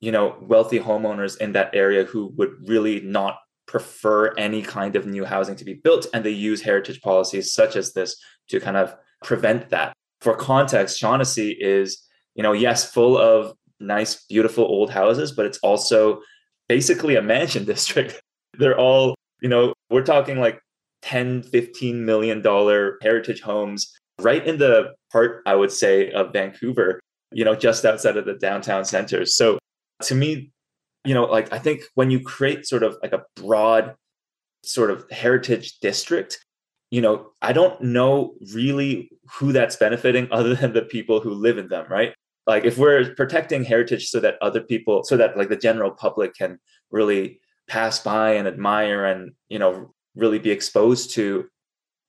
you 0.00 0.12
know 0.12 0.36
wealthy 0.42 0.78
homeowners 0.78 1.38
in 1.38 1.52
that 1.52 1.74
area 1.74 2.04
who 2.04 2.32
would 2.36 2.50
really 2.66 3.00
not 3.00 3.38
prefer 3.66 4.34
any 4.36 4.60
kind 4.60 4.96
of 4.96 5.06
new 5.06 5.24
housing 5.24 5.56
to 5.56 5.64
be 5.64 5.74
built 5.74 6.06
and 6.12 6.24
they 6.24 6.30
use 6.30 6.60
heritage 6.60 7.00
policies 7.00 7.54
such 7.54 7.74
as 7.74 7.94
this 7.94 8.16
to 8.48 8.60
kind 8.60 8.76
of 8.76 8.94
prevent 9.24 9.70
that. 9.70 9.94
For 10.20 10.36
context 10.36 10.98
shaughnessy 10.98 11.56
is 11.58 12.06
you 12.34 12.42
know 12.42 12.52
yes 12.52 12.92
full 12.92 13.16
of 13.16 13.54
nice 13.80 14.24
beautiful 14.26 14.64
old 14.64 14.90
houses 14.90 15.32
but 15.32 15.46
it's 15.46 15.58
also 15.58 16.20
basically 16.68 17.16
a 17.16 17.22
mansion 17.22 17.64
district. 17.74 18.20
They're 18.58 18.78
all 18.78 19.14
you 19.40 19.48
know 19.48 19.74
we're 19.90 20.04
talking 20.04 20.38
like 20.38 20.60
10 21.02 21.42
15 21.44 22.04
million 22.04 22.42
dollar 22.42 22.98
heritage 23.02 23.40
homes 23.40 23.90
right 24.20 24.46
in 24.46 24.58
the 24.58 24.92
heart 25.10 25.42
i 25.46 25.54
would 25.54 25.72
say 25.72 26.10
of 26.10 26.30
vancouver 26.30 27.00
you 27.32 27.42
know 27.42 27.54
just 27.54 27.86
outside 27.86 28.18
of 28.18 28.26
the 28.26 28.34
downtown 28.34 28.84
centers. 28.84 29.34
So 29.34 29.58
to 30.02 30.14
me 30.14 30.50
you 31.04 31.14
know 31.14 31.24
like 31.24 31.52
i 31.52 31.58
think 31.58 31.82
when 31.94 32.10
you 32.10 32.20
create 32.20 32.66
sort 32.66 32.82
of 32.82 32.96
like 33.02 33.12
a 33.12 33.22
broad 33.36 33.94
sort 34.62 34.90
of 34.90 35.04
heritage 35.10 35.78
district 35.80 36.44
you 36.90 37.00
know 37.00 37.30
i 37.40 37.52
don't 37.52 37.80
know 37.80 38.34
really 38.52 39.10
who 39.32 39.52
that's 39.52 39.76
benefiting 39.76 40.28
other 40.32 40.54
than 40.54 40.72
the 40.72 40.82
people 40.82 41.20
who 41.20 41.30
live 41.30 41.58
in 41.58 41.68
them 41.68 41.86
right 41.88 42.14
like 42.50 42.64
if 42.64 42.76
we're 42.76 43.14
protecting 43.14 43.62
heritage 43.62 44.08
so 44.08 44.18
that 44.18 44.34
other 44.42 44.60
people 44.60 45.04
so 45.04 45.16
that 45.16 45.36
like 45.38 45.48
the 45.48 45.64
general 45.68 45.92
public 46.04 46.34
can 46.34 46.58
really 46.90 47.40
pass 47.68 48.00
by 48.00 48.32
and 48.32 48.48
admire 48.48 49.04
and 49.04 49.20
you 49.48 49.60
know 49.62 49.94
really 50.16 50.40
be 50.40 50.50
exposed 50.50 51.14
to 51.14 51.46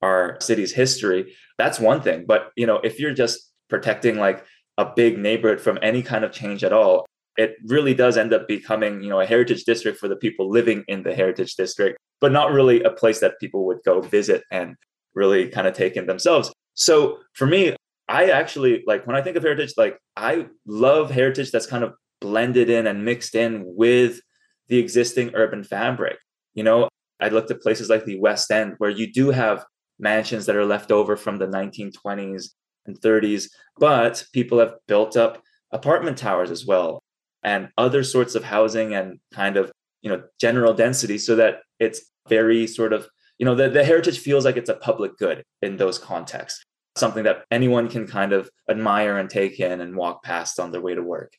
our 0.02 0.38
city's 0.42 0.74
history 0.74 1.22
that's 1.60 1.80
one 1.80 2.02
thing. 2.02 2.26
But 2.32 2.42
you 2.56 2.66
know 2.66 2.80
if 2.90 3.00
you're 3.00 3.20
just 3.24 3.38
protecting 3.70 4.18
like 4.18 4.44
a 4.80 4.86
big 5.02 5.20
neighborhood 5.28 5.62
from 5.62 5.78
any 5.90 6.02
kind 6.02 6.24
of 6.26 6.32
change 6.32 6.64
at 6.64 6.74
all 6.74 7.06
it 7.38 7.52
really 7.76 7.94
does 7.94 8.18
end 8.18 8.34
up 8.34 8.48
becoming 8.48 8.94
you 9.04 9.12
know 9.12 9.22
a 9.22 9.32
heritage 9.34 9.64
district 9.72 10.00
for 10.00 10.08
the 10.08 10.22
people 10.26 10.50
living 10.60 10.84
in 10.88 11.04
the 11.04 11.14
heritage 11.22 11.54
district 11.56 11.96
but 12.20 12.32
not 12.32 12.52
really 12.58 12.82
a 12.84 12.98
place 13.02 13.20
that 13.20 13.40
people 13.40 13.62
would 13.68 13.82
go 13.86 14.02
visit 14.02 14.42
and 14.50 14.76
really 15.14 15.48
kind 15.56 15.68
of 15.68 15.74
take 15.74 15.96
in 16.00 16.08
themselves. 16.08 16.52
So 16.74 17.18
for 17.34 17.46
me 17.46 17.76
i 18.12 18.30
actually 18.30 18.84
like 18.86 19.08
when 19.08 19.16
i 19.16 19.22
think 19.22 19.38
of 19.38 19.44
heritage 19.44 19.74
like 19.78 19.98
i 20.18 20.46
love 20.66 21.10
heritage 21.10 21.52
that's 21.52 21.66
kind 21.66 21.84
of 21.84 21.94
blended 22.20 22.70
in 22.70 22.86
and 22.86 23.06
mixed 23.06 23.36
in 23.36 23.64
with 23.66 24.20
the 24.68 24.78
existing 24.78 25.32
urban 25.34 25.64
fabric 25.64 26.18
you 26.54 26.64
know 26.64 26.90
i 27.20 27.30
looked 27.30 27.52
at 27.52 27.62
places 27.62 27.90
like 27.90 28.06
the 28.06 28.20
west 28.20 28.52
end 28.52 28.76
where 28.78 28.90
you 28.90 29.12
do 29.12 29.32
have 29.32 29.66
mansions 30.00 30.46
that 30.46 30.56
are 30.56 30.66
left 30.66 30.92
over 30.92 31.16
from 31.16 31.38
the 31.38 31.48
1920s 31.48 32.50
and 32.86 33.00
30s 33.00 33.50
but 33.78 34.24
people 34.34 34.60
have 34.60 34.74
built 34.88 35.16
up 35.16 35.42
apartment 35.72 36.18
towers 36.18 36.52
as 36.52 36.66
well 36.66 37.02
and 37.44 37.70
other 37.78 38.04
sorts 38.04 38.36
of 38.36 38.44
housing 38.44 38.94
and 38.94 39.20
kind 39.34 39.58
of 39.58 39.72
you 40.02 40.10
know 40.10 40.22
general 40.40 40.74
density 40.74 41.18
so 41.18 41.36
that 41.36 41.62
it's 41.80 42.02
very 42.28 42.68
sort 42.68 42.94
of 42.94 43.08
you 43.38 43.46
know 43.46 43.56
the, 43.56 43.70
the 43.70 43.84
heritage 43.84 44.20
feels 44.20 44.46
like 44.46 44.58
it's 44.58 44.70
a 44.70 44.76
public 44.76 45.18
good 45.18 45.44
in 45.62 45.78
those 45.78 45.98
contexts 45.98 46.64
something 46.98 47.24
that 47.24 47.46
anyone 47.52 47.88
can 47.88 48.08
kind 48.08 48.34
of 48.34 48.50
admire 48.70 49.18
and 49.18 49.30
take 49.30 49.60
in 49.60 49.82
and 49.82 49.96
walk 49.96 50.24
past 50.24 50.60
on 50.60 50.72
their 50.72 50.82
way 50.82 50.96
to 50.96 51.02
work 51.02 51.34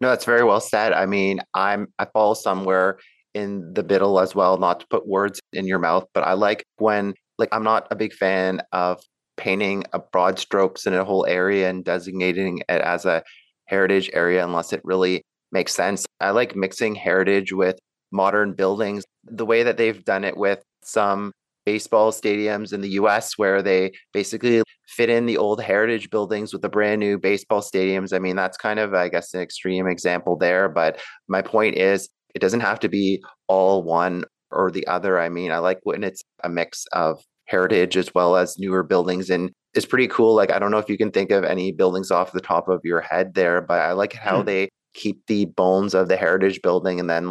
no 0.00 0.08
that's 0.08 0.24
very 0.24 0.44
well 0.44 0.60
said 0.60 0.92
i 0.92 1.06
mean 1.06 1.40
i'm 1.54 1.86
i 1.98 2.04
fall 2.04 2.34
somewhere 2.34 2.98
in 3.34 3.72
the 3.72 3.82
middle 3.82 4.20
as 4.20 4.34
well 4.34 4.58
not 4.58 4.80
to 4.80 4.86
put 4.88 5.06
words 5.06 5.40
in 5.52 5.66
your 5.66 5.78
mouth 5.78 6.06
but 6.12 6.22
i 6.22 6.32
like 6.32 6.64
when 6.78 7.14
like 7.38 7.48
i'm 7.52 7.64
not 7.64 7.86
a 7.90 7.96
big 7.96 8.12
fan 8.12 8.60
of 8.72 9.00
painting 9.36 9.84
a 9.92 9.98
broad 9.98 10.38
strokes 10.38 10.86
in 10.86 10.94
a 10.94 11.04
whole 11.04 11.26
area 11.26 11.68
and 11.68 11.84
designating 11.84 12.58
it 12.58 12.80
as 12.82 13.06
a 13.06 13.22
heritage 13.66 14.10
area 14.12 14.44
unless 14.44 14.72
it 14.72 14.80
really 14.84 15.22
makes 15.50 15.74
sense. 15.74 16.06
I 16.20 16.30
like 16.30 16.56
mixing 16.56 16.94
heritage 16.94 17.52
with 17.52 17.78
modern 18.10 18.52
buildings. 18.54 19.04
The 19.24 19.46
way 19.46 19.62
that 19.62 19.76
they've 19.76 20.04
done 20.04 20.24
it 20.24 20.36
with 20.36 20.62
some 20.82 21.32
baseball 21.64 22.12
stadiums 22.12 22.72
in 22.72 22.80
the 22.80 22.90
US 22.90 23.38
where 23.38 23.62
they 23.62 23.92
basically 24.12 24.62
fit 24.86 25.08
in 25.08 25.26
the 25.26 25.38
old 25.38 25.62
heritage 25.62 26.10
buildings 26.10 26.52
with 26.52 26.62
the 26.62 26.68
brand 26.68 27.00
new 27.00 27.18
baseball 27.18 27.60
stadiums. 27.60 28.12
I 28.12 28.18
mean, 28.18 28.36
that's 28.36 28.56
kind 28.56 28.78
of, 28.78 28.94
I 28.94 29.08
guess, 29.08 29.32
an 29.34 29.40
extreme 29.40 29.86
example 29.86 30.36
there. 30.36 30.68
But 30.68 31.00
my 31.28 31.42
point 31.42 31.76
is, 31.76 32.08
it 32.34 32.40
doesn't 32.40 32.60
have 32.60 32.80
to 32.80 32.88
be 32.88 33.22
all 33.46 33.82
one 33.82 34.24
or 34.50 34.70
the 34.70 34.86
other. 34.86 35.18
I 35.18 35.28
mean, 35.28 35.50
I 35.50 35.58
like 35.58 35.80
when 35.84 36.04
it's 36.04 36.22
a 36.44 36.48
mix 36.48 36.86
of 36.92 37.22
heritage 37.46 37.96
as 37.96 38.14
well 38.14 38.36
as 38.36 38.58
newer 38.58 38.82
buildings 38.82 39.28
and 39.28 39.50
it's 39.74 39.84
pretty 39.84 40.06
cool 40.08 40.34
like 40.34 40.50
i 40.50 40.58
don't 40.58 40.70
know 40.70 40.78
if 40.78 40.88
you 40.88 40.96
can 40.96 41.10
think 41.10 41.30
of 41.30 41.44
any 41.44 41.72
buildings 41.72 42.10
off 42.10 42.32
the 42.32 42.40
top 42.40 42.68
of 42.68 42.80
your 42.84 43.00
head 43.00 43.34
there 43.34 43.60
but 43.60 43.80
i 43.80 43.92
like 43.92 44.12
how 44.12 44.42
mm. 44.42 44.46
they 44.46 44.68
keep 44.94 45.20
the 45.26 45.44
bones 45.46 45.92
of 45.92 46.08
the 46.08 46.16
heritage 46.16 46.60
building 46.62 47.00
and 47.00 47.10
then 47.10 47.30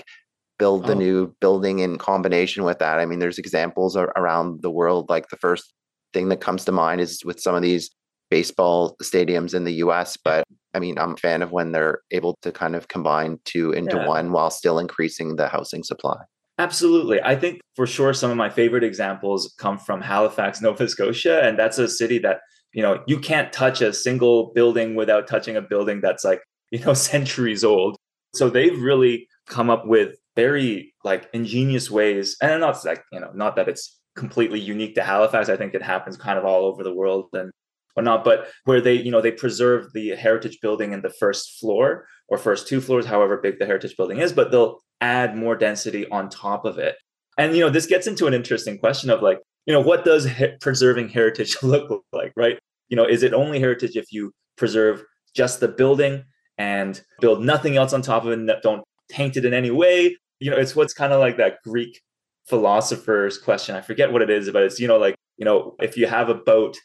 build 0.61 0.85
the 0.85 0.93
oh. 0.93 0.97
new 0.97 1.35
building 1.41 1.79
in 1.79 1.97
combination 1.97 2.63
with 2.63 2.77
that. 2.77 2.99
I 2.99 3.07
mean, 3.07 3.17
there's 3.17 3.39
examples 3.39 3.97
around 3.97 4.61
the 4.61 4.69
world. 4.69 5.09
Like 5.09 5.29
the 5.29 5.37
first 5.37 5.73
thing 6.13 6.29
that 6.29 6.39
comes 6.39 6.65
to 6.65 6.71
mind 6.71 7.01
is 7.01 7.25
with 7.25 7.39
some 7.39 7.55
of 7.55 7.63
these 7.63 7.89
baseball 8.29 8.95
stadiums 9.01 9.55
in 9.55 9.63
the 9.63 9.73
US. 9.85 10.17
But 10.23 10.43
I 10.75 10.79
mean, 10.79 10.99
I'm 10.99 11.13
a 11.13 11.17
fan 11.17 11.41
of 11.41 11.51
when 11.51 11.71
they're 11.71 12.01
able 12.11 12.37
to 12.43 12.51
kind 12.51 12.75
of 12.75 12.89
combine 12.89 13.39
two 13.43 13.71
into 13.71 13.97
yeah. 13.97 14.07
one 14.07 14.31
while 14.33 14.51
still 14.51 14.77
increasing 14.77 15.35
the 15.35 15.47
housing 15.47 15.81
supply. 15.81 16.17
Absolutely. 16.59 17.19
I 17.23 17.35
think 17.37 17.59
for 17.75 17.87
sure 17.87 18.13
some 18.13 18.29
of 18.29 18.37
my 18.37 18.51
favorite 18.51 18.83
examples 18.83 19.55
come 19.57 19.79
from 19.79 19.99
Halifax, 19.99 20.61
Nova 20.61 20.87
Scotia. 20.87 21.41
And 21.41 21.57
that's 21.57 21.79
a 21.79 21.87
city 21.87 22.19
that, 22.19 22.41
you 22.71 22.83
know, 22.83 23.01
you 23.07 23.19
can't 23.19 23.51
touch 23.51 23.81
a 23.81 23.91
single 23.93 24.51
building 24.53 24.93
without 24.93 25.25
touching 25.25 25.57
a 25.57 25.61
building 25.61 26.01
that's 26.01 26.23
like 26.23 26.43
you 26.69 26.77
know 26.85 26.93
centuries 27.11 27.63
old 27.63 27.97
so 28.33 28.49
they've 28.49 28.81
really 28.81 29.27
come 29.47 29.69
up 29.69 29.85
with 29.85 30.15
very 30.35 30.93
like 31.03 31.29
ingenious 31.33 31.91
ways 31.91 32.37
and 32.41 32.61
not 32.61 32.83
like 32.85 33.03
you 33.11 33.19
know 33.19 33.31
not 33.33 33.55
that 33.55 33.67
it's 33.67 33.99
completely 34.15 34.59
unique 34.59 34.95
to 34.95 35.03
halifax 35.03 35.49
i 35.49 35.57
think 35.57 35.73
it 35.73 35.81
happens 35.81 36.17
kind 36.17 36.37
of 36.37 36.45
all 36.45 36.65
over 36.65 36.83
the 36.83 36.93
world 36.93 37.27
and 37.33 37.51
whatnot 37.93 38.23
but 38.23 38.47
where 38.65 38.81
they 38.81 38.93
you 38.93 39.11
know 39.11 39.21
they 39.21 39.31
preserve 39.31 39.91
the 39.93 40.09
heritage 40.09 40.59
building 40.61 40.91
in 40.93 41.01
the 41.01 41.09
first 41.09 41.59
floor 41.59 42.05
or 42.27 42.37
first 42.37 42.67
two 42.67 42.81
floors 42.81 43.05
however 43.05 43.37
big 43.37 43.59
the 43.59 43.65
heritage 43.65 43.95
building 43.97 44.19
is 44.19 44.31
but 44.31 44.51
they'll 44.51 44.79
add 45.01 45.35
more 45.35 45.55
density 45.55 46.07
on 46.09 46.29
top 46.29 46.65
of 46.65 46.77
it 46.77 46.95
and 47.37 47.55
you 47.55 47.61
know 47.61 47.69
this 47.69 47.85
gets 47.85 48.07
into 48.07 48.27
an 48.27 48.33
interesting 48.33 48.77
question 48.77 49.09
of 49.09 49.21
like 49.21 49.39
you 49.65 49.73
know 49.73 49.81
what 49.81 50.05
does 50.05 50.25
he- 50.25 50.55
preserving 50.61 51.09
heritage 51.09 51.57
look 51.63 52.03
like 52.13 52.31
right 52.35 52.59
you 52.89 52.95
know 52.95 53.05
is 53.05 53.23
it 53.23 53.33
only 53.33 53.59
heritage 53.59 53.95
if 53.95 54.11
you 54.11 54.31
preserve 54.57 55.03
just 55.33 55.59
the 55.59 55.67
building 55.67 56.23
and 56.57 57.01
build 57.19 57.41
nothing 57.41 57.77
else 57.77 57.93
on 57.93 58.01
top 58.01 58.23
of 58.23 58.31
it. 58.31 58.39
And 58.39 58.51
don't 58.61 58.83
taint 59.09 59.37
it 59.37 59.45
in 59.45 59.53
any 59.53 59.71
way. 59.71 60.17
You 60.41 60.51
know, 60.51 60.57
it's 60.57 60.75
what's 60.75 60.93
kind 60.93 61.13
of 61.13 61.19
like 61.19 61.37
that 61.37 61.61
Greek 61.63 62.01
philosopher's 62.47 63.37
question. 63.37 63.75
I 63.75 63.81
forget 63.81 64.11
what 64.11 64.21
it 64.21 64.29
is, 64.29 64.49
but 64.51 64.63
it's, 64.63 64.79
you 64.79 64.87
know, 64.87 64.97
like, 64.97 65.15
you 65.37 65.45
know, 65.45 65.75
if 65.79 65.95
you 65.95 66.07
have 66.07 66.29
a 66.29 66.35
boat 66.35 66.77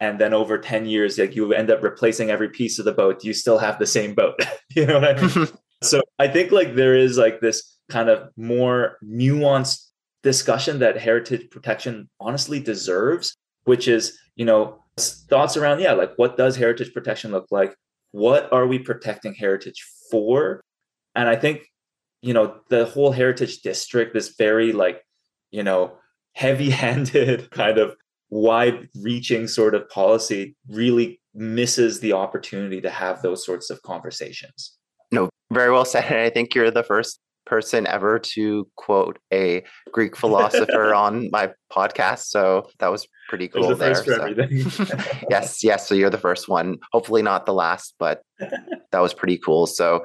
and 0.00 0.18
then 0.20 0.34
over 0.34 0.58
10 0.58 0.86
years, 0.86 1.18
like 1.18 1.34
you 1.34 1.52
end 1.52 1.70
up 1.70 1.82
replacing 1.82 2.30
every 2.30 2.50
piece 2.50 2.78
of 2.78 2.84
the 2.84 2.92
boat, 2.92 3.24
you 3.24 3.32
still 3.32 3.58
have 3.58 3.78
the 3.78 3.86
same 3.86 4.14
boat. 4.14 4.38
you 4.76 4.86
know 4.86 5.00
what 5.00 5.18
I 5.18 5.22
mean? 5.22 5.48
so 5.82 6.02
I 6.18 6.28
think 6.28 6.52
like 6.52 6.74
there 6.74 6.96
is 6.96 7.16
like 7.16 7.40
this 7.40 7.78
kind 7.88 8.08
of 8.08 8.28
more 8.36 8.98
nuanced 9.04 9.88
discussion 10.22 10.80
that 10.80 10.98
heritage 10.98 11.50
protection 11.50 12.08
honestly 12.20 12.60
deserves, 12.60 13.36
which 13.64 13.88
is, 13.88 14.18
you 14.36 14.44
know, 14.44 14.82
thoughts 14.98 15.56
around, 15.56 15.80
yeah, 15.80 15.92
like 15.92 16.12
what 16.16 16.36
does 16.36 16.56
heritage 16.56 16.92
protection 16.92 17.30
look 17.30 17.46
like? 17.50 17.74
what 18.14 18.52
are 18.52 18.64
we 18.64 18.78
protecting 18.78 19.34
heritage 19.34 19.84
for? 20.08 20.60
And 21.16 21.28
I 21.28 21.34
think, 21.34 21.66
you 22.24 22.32
know, 22.32 22.56
the 22.70 22.86
whole 22.86 23.12
heritage 23.12 23.60
district, 23.60 24.14
this 24.14 24.34
very 24.38 24.72
like, 24.72 25.02
you 25.50 25.62
know, 25.62 25.92
heavy 26.32 26.70
handed 26.70 27.50
kind 27.50 27.76
of 27.76 27.94
wide 28.30 28.88
reaching 29.02 29.46
sort 29.46 29.74
of 29.74 29.86
policy 29.90 30.56
really 30.70 31.20
misses 31.34 32.00
the 32.00 32.14
opportunity 32.14 32.80
to 32.80 32.88
have 32.88 33.20
those 33.20 33.44
sorts 33.44 33.68
of 33.68 33.82
conversations. 33.82 34.72
No, 35.12 35.28
very 35.52 35.70
well 35.70 35.84
said. 35.84 36.04
And 36.04 36.20
I 36.20 36.30
think 36.30 36.54
you're 36.54 36.70
the 36.70 36.82
first 36.82 37.20
person 37.44 37.86
ever 37.86 38.18
to 38.18 38.66
quote 38.76 39.18
a 39.30 39.62
Greek 39.92 40.16
philosopher 40.22 40.94
on 40.94 41.28
my 41.30 41.52
podcast. 41.70 42.30
So 42.30 42.70
that 42.78 42.90
was 42.90 43.06
pretty 43.28 43.48
cool 43.48 43.68
the 43.68 43.74
there. 43.74 43.94
So. 43.94 44.34
yes, 45.28 45.62
yes. 45.62 45.86
So 45.86 45.94
you're 45.94 46.08
the 46.08 46.16
first 46.16 46.48
one. 46.48 46.78
Hopefully 46.92 47.20
not 47.20 47.44
the 47.44 47.52
last, 47.52 47.96
but 47.98 48.22
that 48.38 49.00
was 49.00 49.12
pretty 49.12 49.36
cool. 49.36 49.66
So 49.66 50.04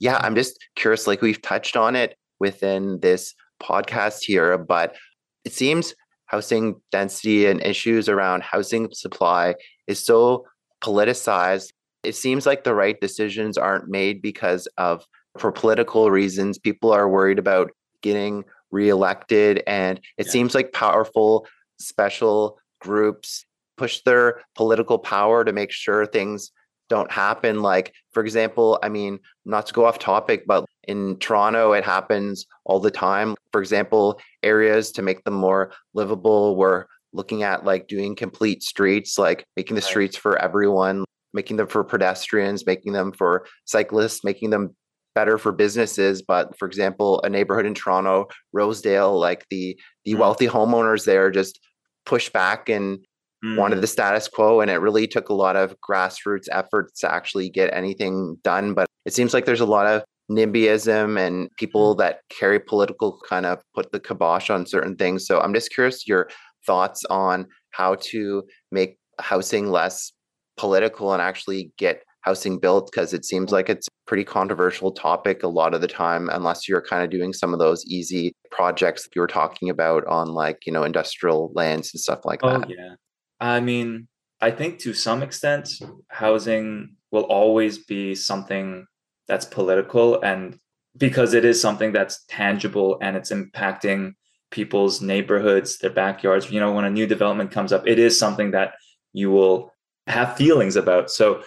yeah, 0.00 0.18
I'm 0.22 0.34
just 0.34 0.58
curious, 0.74 1.06
like 1.06 1.22
we've 1.22 1.40
touched 1.40 1.76
on 1.76 1.94
it 1.94 2.16
within 2.40 2.98
this 3.00 3.34
podcast 3.62 4.24
here, 4.24 4.58
but 4.58 4.96
it 5.44 5.52
seems 5.52 5.94
housing 6.26 6.80
density 6.90 7.46
and 7.46 7.62
issues 7.64 8.08
around 8.08 8.42
housing 8.42 8.88
supply 8.92 9.54
is 9.86 10.04
so 10.04 10.46
politicized. 10.82 11.72
It 12.02 12.14
seems 12.14 12.46
like 12.46 12.64
the 12.64 12.74
right 12.74 12.98
decisions 13.00 13.58
aren't 13.58 13.88
made 13.88 14.22
because 14.22 14.66
of 14.78 15.04
for 15.38 15.52
political 15.52 16.10
reasons. 16.10 16.58
People 16.58 16.92
are 16.92 17.08
worried 17.08 17.38
about 17.38 17.70
getting 18.02 18.44
reelected. 18.70 19.62
And 19.66 19.98
it 20.16 20.26
yeah. 20.26 20.32
seems 20.32 20.54
like 20.54 20.72
powerful 20.72 21.46
special 21.78 22.58
groups 22.80 23.44
push 23.76 24.00
their 24.04 24.40
political 24.54 24.98
power 24.98 25.44
to 25.44 25.52
make 25.52 25.72
sure 25.72 26.06
things 26.06 26.52
don't 26.90 27.10
happen. 27.10 27.62
Like, 27.62 27.94
for 28.12 28.22
example, 28.22 28.78
I 28.82 28.90
mean, 28.90 29.20
not 29.46 29.66
to 29.66 29.72
go 29.72 29.86
off 29.86 29.98
topic, 29.98 30.44
but 30.46 30.66
in 30.86 31.16
Toronto, 31.18 31.72
it 31.72 31.84
happens 31.84 32.46
all 32.66 32.80
the 32.80 32.90
time. 32.90 33.36
For 33.52 33.60
example, 33.60 34.20
areas 34.42 34.92
to 34.92 35.02
make 35.02 35.24
them 35.24 35.34
more 35.34 35.72
livable, 35.94 36.56
we're 36.56 36.84
looking 37.12 37.42
at 37.42 37.64
like 37.64 37.88
doing 37.88 38.14
complete 38.14 38.62
streets, 38.62 39.18
like 39.18 39.44
making 39.56 39.76
the 39.76 39.82
streets 39.82 40.16
for 40.16 40.36
everyone, 40.38 41.04
making 41.32 41.56
them 41.56 41.68
for 41.68 41.82
pedestrians, 41.84 42.66
making 42.66 42.92
them 42.92 43.12
for 43.12 43.46
cyclists, 43.64 44.22
making 44.24 44.50
them 44.50 44.76
better 45.14 45.38
for 45.38 45.52
businesses. 45.52 46.22
But 46.22 46.58
for 46.58 46.66
example, 46.66 47.20
a 47.22 47.30
neighborhood 47.30 47.66
in 47.66 47.74
Toronto, 47.74 48.28
Rosedale, 48.52 49.18
like 49.18 49.46
the 49.50 49.78
the 50.04 50.14
mm. 50.14 50.18
wealthy 50.18 50.48
homeowners 50.48 51.04
there 51.04 51.30
just 51.30 51.60
push 52.04 52.30
back 52.30 52.68
and 52.68 52.98
mm. 53.44 53.56
wanted 53.56 53.80
the 53.80 53.86
status 53.86 54.28
quo. 54.28 54.60
And 54.60 54.70
it 54.70 54.76
really 54.76 55.06
took 55.06 55.28
a 55.28 55.34
lot 55.34 55.56
of 55.56 55.74
grassroots 55.88 56.46
efforts 56.52 57.00
to 57.00 57.12
actually 57.12 57.50
get 57.50 57.72
anything 57.72 58.36
done. 58.42 58.74
But 58.74 58.86
it 59.04 59.14
seems 59.14 59.34
like 59.34 59.44
there's 59.44 59.60
a 59.60 59.66
lot 59.66 59.86
of 59.86 60.02
NIMBYism 60.30 61.18
and 61.18 61.48
people 61.56 61.94
mm. 61.94 61.98
that 61.98 62.20
carry 62.28 62.60
political 62.60 63.20
kind 63.28 63.46
of 63.46 63.60
put 63.74 63.92
the 63.92 64.00
kibosh 64.00 64.50
on 64.50 64.66
certain 64.66 64.96
things. 64.96 65.26
So 65.26 65.40
I'm 65.40 65.54
just 65.54 65.72
curious 65.72 66.06
your 66.06 66.28
thoughts 66.66 67.04
on 67.10 67.46
how 67.70 67.96
to 67.96 68.42
make 68.70 68.98
housing 69.18 69.70
less 69.70 70.12
political 70.56 71.12
and 71.12 71.22
actually 71.22 71.72
get 71.78 72.02
housing 72.22 72.58
built 72.58 72.90
because 72.90 73.14
it 73.14 73.24
seems 73.24 73.50
like 73.50 73.68
it's 73.68 73.86
a 73.86 73.90
pretty 74.06 74.24
controversial 74.24 74.92
topic 74.92 75.42
a 75.42 75.48
lot 75.48 75.72
of 75.74 75.80
the 75.80 75.88
time 75.88 76.28
unless 76.30 76.68
you're 76.68 76.82
kind 76.82 77.02
of 77.02 77.10
doing 77.10 77.32
some 77.32 77.54
of 77.54 77.58
those 77.58 77.84
easy 77.86 78.34
projects 78.50 79.04
that 79.04 79.10
you 79.14 79.20
were 79.22 79.26
talking 79.26 79.70
about 79.70 80.04
on 80.06 80.28
like 80.28 80.58
you 80.66 80.72
know 80.72 80.82
industrial 80.82 81.50
lands 81.54 81.92
and 81.94 82.00
stuff 82.00 82.20
like 82.24 82.40
oh, 82.42 82.58
that 82.58 82.68
yeah 82.68 82.94
i 83.40 83.60
mean 83.60 84.08
i 84.40 84.50
think 84.50 84.78
to 84.78 84.92
some 84.92 85.22
extent 85.22 85.68
housing 86.08 86.96
will 87.10 87.24
always 87.24 87.78
be 87.78 88.14
something 88.14 88.86
that's 89.26 89.44
political 89.44 90.20
and 90.22 90.58
because 90.96 91.34
it 91.34 91.44
is 91.44 91.60
something 91.60 91.92
that's 91.92 92.24
tangible 92.28 92.98
and 93.00 93.16
it's 93.16 93.30
impacting 93.30 94.12
people's 94.50 95.00
neighborhoods 95.00 95.78
their 95.78 95.90
backyards 95.90 96.50
you 96.50 96.60
know 96.60 96.72
when 96.72 96.84
a 96.84 96.90
new 96.90 97.06
development 97.06 97.50
comes 97.50 97.72
up 97.72 97.86
it 97.86 97.98
is 97.98 98.18
something 98.18 98.50
that 98.50 98.74
you 99.12 99.30
will 99.30 99.72
have 100.06 100.36
feelings 100.36 100.76
about. 100.76 101.10
So, 101.10 101.42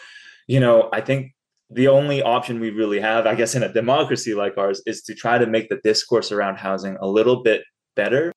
you 0.48 0.60
know, 0.60 0.90
I 0.92 1.02
think 1.02 1.34
the 1.70 1.88
only 1.88 2.22
option 2.22 2.60
we 2.60 2.70
really 2.70 3.00
have, 3.00 3.26
I 3.26 3.36
guess, 3.36 3.56
in 3.56 3.64
a 3.64 3.72
democracy 3.72 4.34
like 4.34 4.58
ours, 4.58 4.82
is 4.86 5.02
to 5.04 5.16
try 5.16 5.38
to 5.38 5.46
make 5.46 5.70
the 5.70 5.80
discourse 5.84 6.32
around 6.32 6.58
housing 6.58 6.98
a 7.00 7.08
little 7.08 7.44
bit 7.44 7.64
better. 7.96 8.32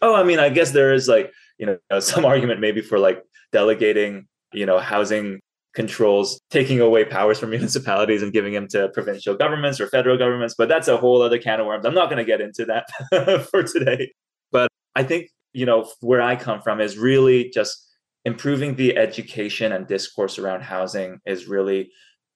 Oh, 0.00 0.14
I 0.14 0.24
mean, 0.24 0.38
I 0.38 0.48
guess 0.48 0.70
there 0.70 0.92
is 0.92 1.08
like, 1.08 1.32
you 1.58 1.66
know, 1.66 2.00
some 2.00 2.24
argument 2.24 2.60
maybe 2.60 2.80
for 2.80 2.98
like 2.98 3.22
delegating, 3.52 4.26
you 4.52 4.66
know, 4.66 4.78
housing 4.78 5.40
controls, 5.74 6.40
taking 6.50 6.80
away 6.80 7.04
powers 7.04 7.38
from 7.38 7.50
municipalities 7.58 8.22
and 8.22 8.32
giving 8.32 8.52
them 8.52 8.68
to 8.68 8.88
provincial 8.90 9.34
governments 9.34 9.80
or 9.80 9.86
federal 9.88 10.18
governments. 10.18 10.54
But 10.56 10.68
that's 10.68 10.88
a 10.88 10.96
whole 10.96 11.22
other 11.22 11.38
can 11.38 11.60
of 11.60 11.66
worms. 11.66 11.86
I'm 11.86 11.94
not 11.94 12.10
going 12.10 12.18
to 12.18 12.24
get 12.24 12.40
into 12.40 12.66
that 12.66 13.46
for 13.50 13.62
today. 13.62 14.12
But 14.50 14.68
I 14.94 15.02
think, 15.02 15.30
you 15.52 15.66
know, 15.66 15.88
where 16.00 16.22
I 16.22 16.36
come 16.36 16.60
from 16.60 16.80
is 16.80 16.98
really 16.98 17.50
just 17.50 17.88
improving 18.24 18.76
the 18.76 18.96
education 18.96 19.72
and 19.72 19.86
discourse 19.86 20.38
around 20.38 20.62
housing 20.62 21.18
is 21.26 21.48
really 21.48 21.90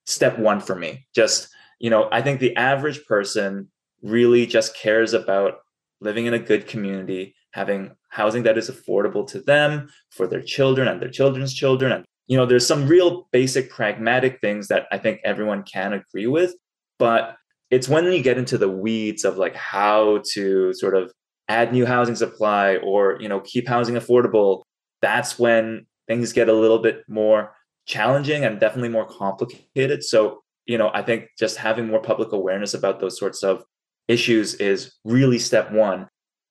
step 0.05 0.37
one 0.37 0.59
for 0.59 0.75
me. 0.75 1.05
Just, 1.15 1.49
you 1.79 1.89
know, 1.89 2.09
I 2.11 2.21
think 2.21 2.39
the 2.39 2.55
average 2.55 3.05
person 3.05 3.69
really 4.01 4.45
just 4.45 4.75
cares 4.75 5.13
about 5.13 5.55
living 6.01 6.25
in 6.25 6.33
a 6.33 6.39
good 6.39 6.67
community, 6.67 7.35
having 7.51 7.91
housing 8.09 8.43
that 8.43 8.57
is 8.57 8.69
affordable 8.69 9.27
to 9.27 9.41
them, 9.41 9.89
for 10.11 10.27
their 10.27 10.41
children 10.41 10.87
and 10.87 11.01
their 11.01 11.09
children's 11.09 11.53
children. 11.53 11.91
And, 11.91 12.05
you 12.27 12.37
know, 12.37 12.45
there's 12.45 12.67
some 12.67 12.87
real 12.87 13.27
basic 13.31 13.69
pragmatic 13.69 14.39
things 14.41 14.67
that 14.67 14.87
I 14.91 14.97
think 14.97 15.19
everyone 15.23 15.63
can 15.63 15.93
agree 15.93 16.27
with. 16.27 16.53
But 16.99 17.35
it's 17.69 17.89
when 17.89 18.05
you 18.05 18.21
get 18.21 18.37
into 18.37 18.57
the 18.57 18.69
weeds 18.69 19.25
of 19.25 19.37
like 19.37 19.55
how 19.55 20.21
to 20.33 20.73
sort 20.73 20.95
of 20.95 21.11
add 21.49 21.71
new 21.71 21.85
housing 21.85 22.15
supply 22.15 22.77
or, 22.77 23.17
you 23.21 23.29
know, 23.29 23.39
keep 23.41 23.67
housing 23.67 23.95
affordable 23.95 24.63
that's 25.01 25.37
when 25.37 25.85
things 26.07 26.33
get 26.33 26.49
a 26.49 26.53
little 26.53 26.79
bit 26.79 27.03
more 27.07 27.53
challenging 27.85 28.45
and 28.45 28.59
definitely 28.59 28.89
more 28.89 29.05
complicated. 29.05 30.03
So, 30.03 30.41
you 30.65 30.77
know, 30.77 30.91
I 30.93 31.01
think 31.01 31.29
just 31.37 31.57
having 31.57 31.87
more 31.87 32.01
public 32.01 32.31
awareness 32.31 32.73
about 32.73 32.99
those 32.99 33.17
sorts 33.17 33.43
of 33.43 33.63
issues 34.07 34.55
is 34.55 34.95
really 35.03 35.39
step 35.39 35.71
one. 35.71 36.07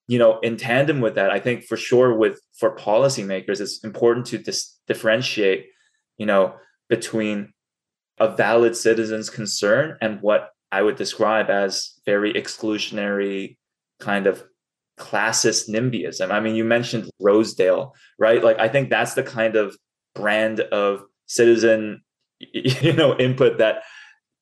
You 0.07 0.19
know, 0.19 0.39
in 0.39 0.57
tandem 0.57 1.01
with 1.01 1.15
that, 1.15 1.31
I 1.31 1.39
think 1.39 1.65
for 1.65 1.75
sure 1.75 2.15
with 2.15 2.39
for 2.57 2.75
policymakers, 2.75 3.59
it's 3.59 3.83
important 3.83 4.25
to 4.27 4.37
dis- 4.37 4.77
differentiate, 4.87 5.67
you 6.17 6.25
know, 6.25 6.55
between 6.89 7.53
a 8.19 8.33
valid 8.35 8.75
citizen's 8.75 9.29
concern 9.29 9.97
and 10.01 10.21
what 10.21 10.49
I 10.71 10.81
would 10.81 10.95
describe 10.95 11.49
as 11.49 11.93
very 12.05 12.33
exclusionary 12.33 13.57
kind 13.99 14.27
of 14.27 14.43
classist 14.99 15.69
NIMBYism. 15.69 16.31
I 16.31 16.39
mean, 16.39 16.55
you 16.55 16.63
mentioned 16.63 17.09
Rosedale, 17.19 17.93
right? 18.17 18.43
Like, 18.43 18.59
I 18.59 18.67
think 18.67 18.89
that's 18.89 19.13
the 19.13 19.23
kind 19.23 19.55
of 19.55 19.77
brand 20.15 20.59
of 20.59 21.03
citizen, 21.27 22.01
you 22.39 22.93
know, 22.93 23.17
input 23.17 23.59
that 23.59 23.83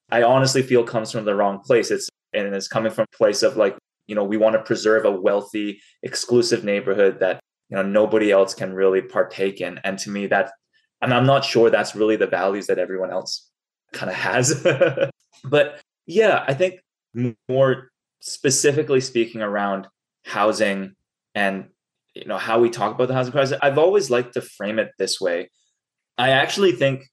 I 0.09 0.23
honestly 0.23 0.61
feel 0.61 0.83
comes 0.83 1.11
from 1.11 1.25
the 1.25 1.35
wrong 1.35 1.59
place. 1.59 1.91
It's 1.91 2.09
and 2.33 2.53
it's 2.53 2.67
coming 2.67 2.91
from 2.91 3.05
a 3.11 3.17
place 3.17 3.43
of 3.43 3.55
like, 3.55 3.77
you 4.07 4.15
know, 4.15 4.23
we 4.23 4.37
want 4.37 4.55
to 4.55 4.63
preserve 4.63 5.05
a 5.05 5.11
wealthy, 5.11 5.81
exclusive 6.03 6.63
neighborhood 6.63 7.19
that 7.19 7.39
you 7.69 7.77
know 7.77 7.83
nobody 7.83 8.31
else 8.31 8.53
can 8.53 8.73
really 8.73 9.01
partake 9.01 9.61
in. 9.61 9.79
And 9.83 9.97
to 9.99 10.09
me, 10.09 10.27
that, 10.27 10.51
and 11.01 11.13
I'm 11.13 11.25
not 11.25 11.43
sure 11.45 11.69
that's 11.69 11.95
really 11.95 12.15
the 12.15 12.27
values 12.27 12.67
that 12.67 12.79
everyone 12.79 13.11
else 13.11 13.49
kind 13.93 14.09
of 14.09 14.15
has. 14.15 14.65
but 15.43 15.81
yeah, 16.05 16.43
I 16.47 16.53
think 16.53 16.81
more 17.49 17.89
specifically 18.19 19.01
speaking 19.01 19.41
around 19.41 19.87
housing 20.25 20.95
and 21.35 21.65
you 22.15 22.25
know 22.25 22.37
how 22.37 22.59
we 22.59 22.69
talk 22.69 22.95
about 22.95 23.07
the 23.07 23.13
housing 23.13 23.31
crisis 23.31 23.57
i've 23.61 23.77
always 23.77 24.09
liked 24.09 24.33
to 24.33 24.41
frame 24.41 24.79
it 24.79 24.89
this 24.97 25.21
way 25.21 25.49
i 26.17 26.31
actually 26.31 26.71
think 26.71 27.07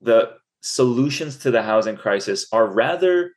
the 0.00 0.32
solutions 0.62 1.36
to 1.36 1.50
the 1.50 1.62
housing 1.62 1.96
crisis 1.96 2.46
are 2.52 2.66
rather 2.66 3.32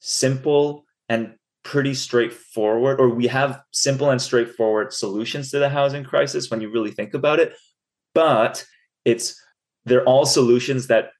simple 0.00 0.84
and 1.08 1.34
pretty 1.64 1.94
straightforward 1.94 3.00
or 3.00 3.08
we 3.08 3.26
have 3.26 3.60
simple 3.72 4.10
and 4.10 4.20
straightforward 4.20 4.92
solutions 4.92 5.50
to 5.50 5.58
the 5.58 5.68
housing 5.68 6.04
crisis 6.04 6.50
when 6.50 6.60
you 6.60 6.70
really 6.70 6.90
think 6.90 7.14
about 7.14 7.40
it 7.40 7.54
but 8.14 8.64
it's 9.04 9.40
they're 9.86 10.04
all 10.04 10.26
solutions 10.26 10.86
that 10.86 11.10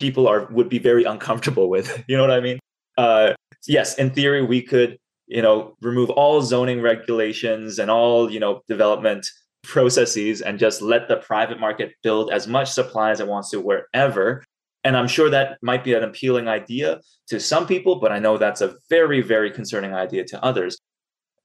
people 0.00 0.26
are 0.26 0.46
would 0.46 0.70
be 0.70 0.78
very 0.78 1.04
uncomfortable 1.04 1.68
with 1.68 2.02
you 2.08 2.16
know 2.16 2.22
what 2.22 2.30
i 2.30 2.40
mean? 2.40 2.58
Uh, 2.98 3.32
yes 3.66 3.98
in 3.98 4.10
theory 4.10 4.42
we 4.42 4.62
could 4.62 4.98
you 5.26 5.42
know 5.42 5.76
remove 5.82 6.10
all 6.10 6.40
zoning 6.42 6.80
regulations 6.80 7.78
and 7.78 7.90
all 7.90 8.30
you 8.30 8.40
know 8.40 8.62
development 8.68 9.26
processes 9.62 10.40
and 10.40 10.58
just 10.58 10.82
let 10.82 11.06
the 11.06 11.16
private 11.16 11.60
market 11.60 11.92
build 12.02 12.32
as 12.32 12.48
much 12.48 12.70
supply 12.70 13.10
as 13.10 13.20
it 13.20 13.28
wants 13.28 13.50
to 13.50 13.60
wherever 13.60 14.42
and 14.84 14.96
i'm 14.96 15.08
sure 15.08 15.30
that 15.30 15.58
might 15.62 15.84
be 15.84 15.94
an 15.94 16.02
appealing 16.02 16.48
idea 16.48 17.00
to 17.26 17.38
some 17.40 17.66
people 17.66 17.96
but 17.96 18.12
i 18.12 18.18
know 18.18 18.36
that's 18.36 18.60
a 18.60 18.74
very 18.88 19.20
very 19.20 19.50
concerning 19.50 19.94
idea 19.94 20.24
to 20.24 20.42
others 20.44 20.78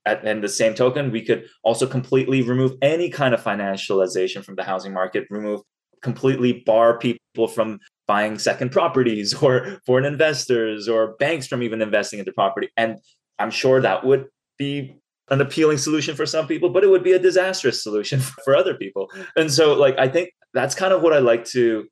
at, 0.05 0.23
and 0.23 0.43
the 0.43 0.49
same 0.49 0.73
token 0.73 1.11
we 1.11 1.23
could 1.23 1.45
also 1.63 1.85
completely 1.85 2.41
remove 2.41 2.73
any 2.81 3.09
kind 3.09 3.33
of 3.33 3.43
financialization 3.43 4.43
from 4.43 4.55
the 4.55 4.63
housing 4.63 4.93
market 4.93 5.25
remove 5.29 5.61
completely 6.01 6.63
bar 6.65 6.97
people 6.99 7.47
from 7.47 7.79
buying 8.07 8.37
second 8.37 8.71
properties 8.71 9.33
or 9.43 9.79
foreign 9.85 10.05
investors 10.05 10.87
or 10.87 11.15
banks 11.17 11.47
from 11.47 11.63
even 11.63 11.81
investing 11.81 12.19
into 12.19 12.31
property 12.31 12.69
and 12.77 12.97
I'm 13.39 13.51
sure 13.51 13.81
that 13.81 14.03
would 14.03 14.27
be 14.57 14.97
an 15.29 15.41
appealing 15.41 15.77
solution 15.77 16.15
for 16.15 16.25
some 16.25 16.47
people, 16.47 16.69
but 16.69 16.83
it 16.83 16.87
would 16.87 17.03
be 17.03 17.13
a 17.13 17.19
disastrous 17.19 17.83
solution 17.83 18.19
for 18.45 18.55
other 18.55 18.73
people. 18.73 19.09
And 19.35 19.51
so, 19.51 19.73
like, 19.73 19.97
I 19.97 20.07
think 20.07 20.31
that's 20.53 20.75
kind 20.75 20.93
of 20.93 21.01
what 21.01 21.13
I 21.13 21.19
like 21.19 21.45
to 21.45 21.87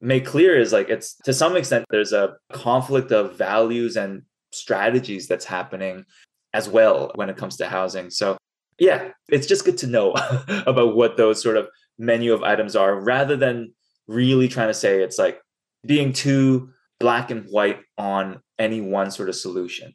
make 0.00 0.26
clear 0.26 0.58
is 0.58 0.72
like, 0.72 0.88
it's 0.88 1.14
to 1.24 1.32
some 1.32 1.56
extent, 1.56 1.84
there's 1.90 2.12
a 2.12 2.36
conflict 2.52 3.12
of 3.12 3.36
values 3.36 3.96
and 3.96 4.22
strategies 4.52 5.26
that's 5.26 5.44
happening 5.44 6.04
as 6.52 6.68
well 6.68 7.12
when 7.14 7.28
it 7.28 7.36
comes 7.36 7.56
to 7.58 7.66
housing. 7.66 8.10
So, 8.10 8.36
yeah, 8.78 9.10
it's 9.28 9.46
just 9.46 9.64
good 9.64 9.78
to 9.78 9.86
know 9.86 10.12
about 10.66 10.96
what 10.96 11.16
those 11.16 11.42
sort 11.42 11.56
of 11.56 11.68
menu 11.98 12.32
of 12.32 12.42
items 12.42 12.74
are 12.74 12.98
rather 12.98 13.36
than 13.36 13.72
really 14.08 14.48
trying 14.48 14.68
to 14.68 14.74
say 14.74 15.02
it's 15.02 15.18
like 15.18 15.40
being 15.86 16.12
too 16.12 16.70
black 16.98 17.30
and 17.30 17.46
white 17.46 17.80
on 17.98 18.40
any 18.58 18.80
one 18.80 19.10
sort 19.10 19.28
of 19.28 19.36
solution. 19.36 19.92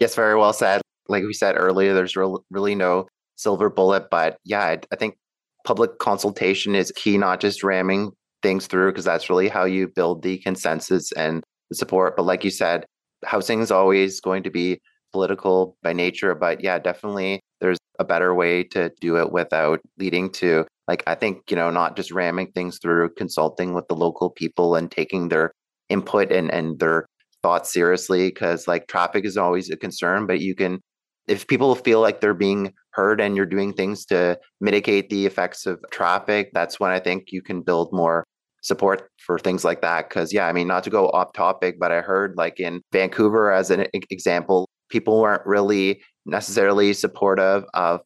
Yes, 0.00 0.14
very 0.14 0.36
well 0.36 0.52
said. 0.52 0.80
Like 1.08 1.24
we 1.24 1.32
said 1.32 1.56
earlier, 1.56 1.94
there's 1.94 2.16
real, 2.16 2.44
really 2.50 2.74
no 2.74 3.06
silver 3.36 3.68
bullet, 3.68 4.08
but 4.10 4.38
yeah, 4.44 4.60
I, 4.60 4.78
I 4.92 4.96
think 4.96 5.16
public 5.64 5.98
consultation 5.98 6.74
is 6.74 6.92
key, 6.94 7.18
not 7.18 7.40
just 7.40 7.62
ramming 7.62 8.12
things 8.44 8.68
through, 8.68 8.92
because 8.92 9.04
that's 9.04 9.28
really 9.28 9.48
how 9.48 9.64
you 9.64 9.88
build 9.88 10.22
the 10.22 10.38
consensus 10.38 11.10
and 11.12 11.42
the 11.70 11.74
support. 11.74 12.16
But 12.16 12.26
like 12.26 12.44
you 12.44 12.50
said, 12.50 12.84
housing 13.24 13.60
is 13.60 13.72
always 13.72 14.20
going 14.20 14.44
to 14.44 14.50
be 14.50 14.80
political 15.10 15.76
by 15.82 15.92
nature. 15.92 16.34
But 16.36 16.62
yeah, 16.62 16.78
definitely 16.78 17.40
there's 17.60 17.78
a 17.98 18.04
better 18.04 18.34
way 18.34 18.62
to 18.64 18.92
do 19.00 19.16
it 19.16 19.32
without 19.32 19.80
leading 19.98 20.30
to 20.32 20.66
like 20.86 21.02
I 21.06 21.14
think, 21.14 21.50
you 21.50 21.56
know, 21.56 21.70
not 21.70 21.96
just 21.96 22.12
ramming 22.12 22.52
things 22.52 22.78
through, 22.80 23.14
consulting 23.16 23.72
with 23.74 23.88
the 23.88 23.96
local 23.96 24.30
people 24.30 24.76
and 24.76 24.90
taking 24.90 25.28
their 25.28 25.52
input 25.88 26.30
and, 26.30 26.52
and 26.52 26.78
their 26.78 27.06
thoughts 27.42 27.72
seriously 27.72 28.28
because 28.28 28.68
like 28.68 28.86
traffic 28.86 29.24
is 29.24 29.36
always 29.36 29.70
a 29.70 29.76
concern, 29.76 30.26
but 30.26 30.40
you 30.40 30.54
can 30.54 30.80
if 31.26 31.46
people 31.46 31.74
feel 31.74 32.00
like 32.00 32.20
they're 32.20 32.34
being 32.34 32.72
heard 32.90 33.20
and 33.20 33.36
you're 33.36 33.46
doing 33.46 33.72
things 33.72 34.04
to 34.06 34.38
mitigate 34.60 35.08
the 35.08 35.26
effects 35.26 35.64
of 35.66 35.82
traffic, 35.90 36.50
that's 36.52 36.78
when 36.78 36.90
I 36.90 37.00
think 37.00 37.32
you 37.32 37.40
can 37.40 37.62
build 37.62 37.90
more 37.92 38.23
support 38.64 39.10
for 39.18 39.38
things 39.38 39.62
like 39.62 39.82
that. 39.82 40.08
Cause 40.08 40.32
yeah, 40.32 40.46
I 40.48 40.52
mean, 40.52 40.66
not 40.66 40.84
to 40.84 40.90
go 40.90 41.10
off 41.10 41.34
topic, 41.34 41.76
but 41.78 41.92
I 41.92 42.00
heard 42.00 42.34
like 42.36 42.58
in 42.58 42.80
Vancouver, 42.92 43.52
as 43.52 43.70
an 43.70 43.86
example, 44.10 44.68
people 44.88 45.20
weren't 45.20 45.44
really 45.46 46.02
necessarily 46.24 46.94
supportive 46.94 47.64
of 47.74 48.00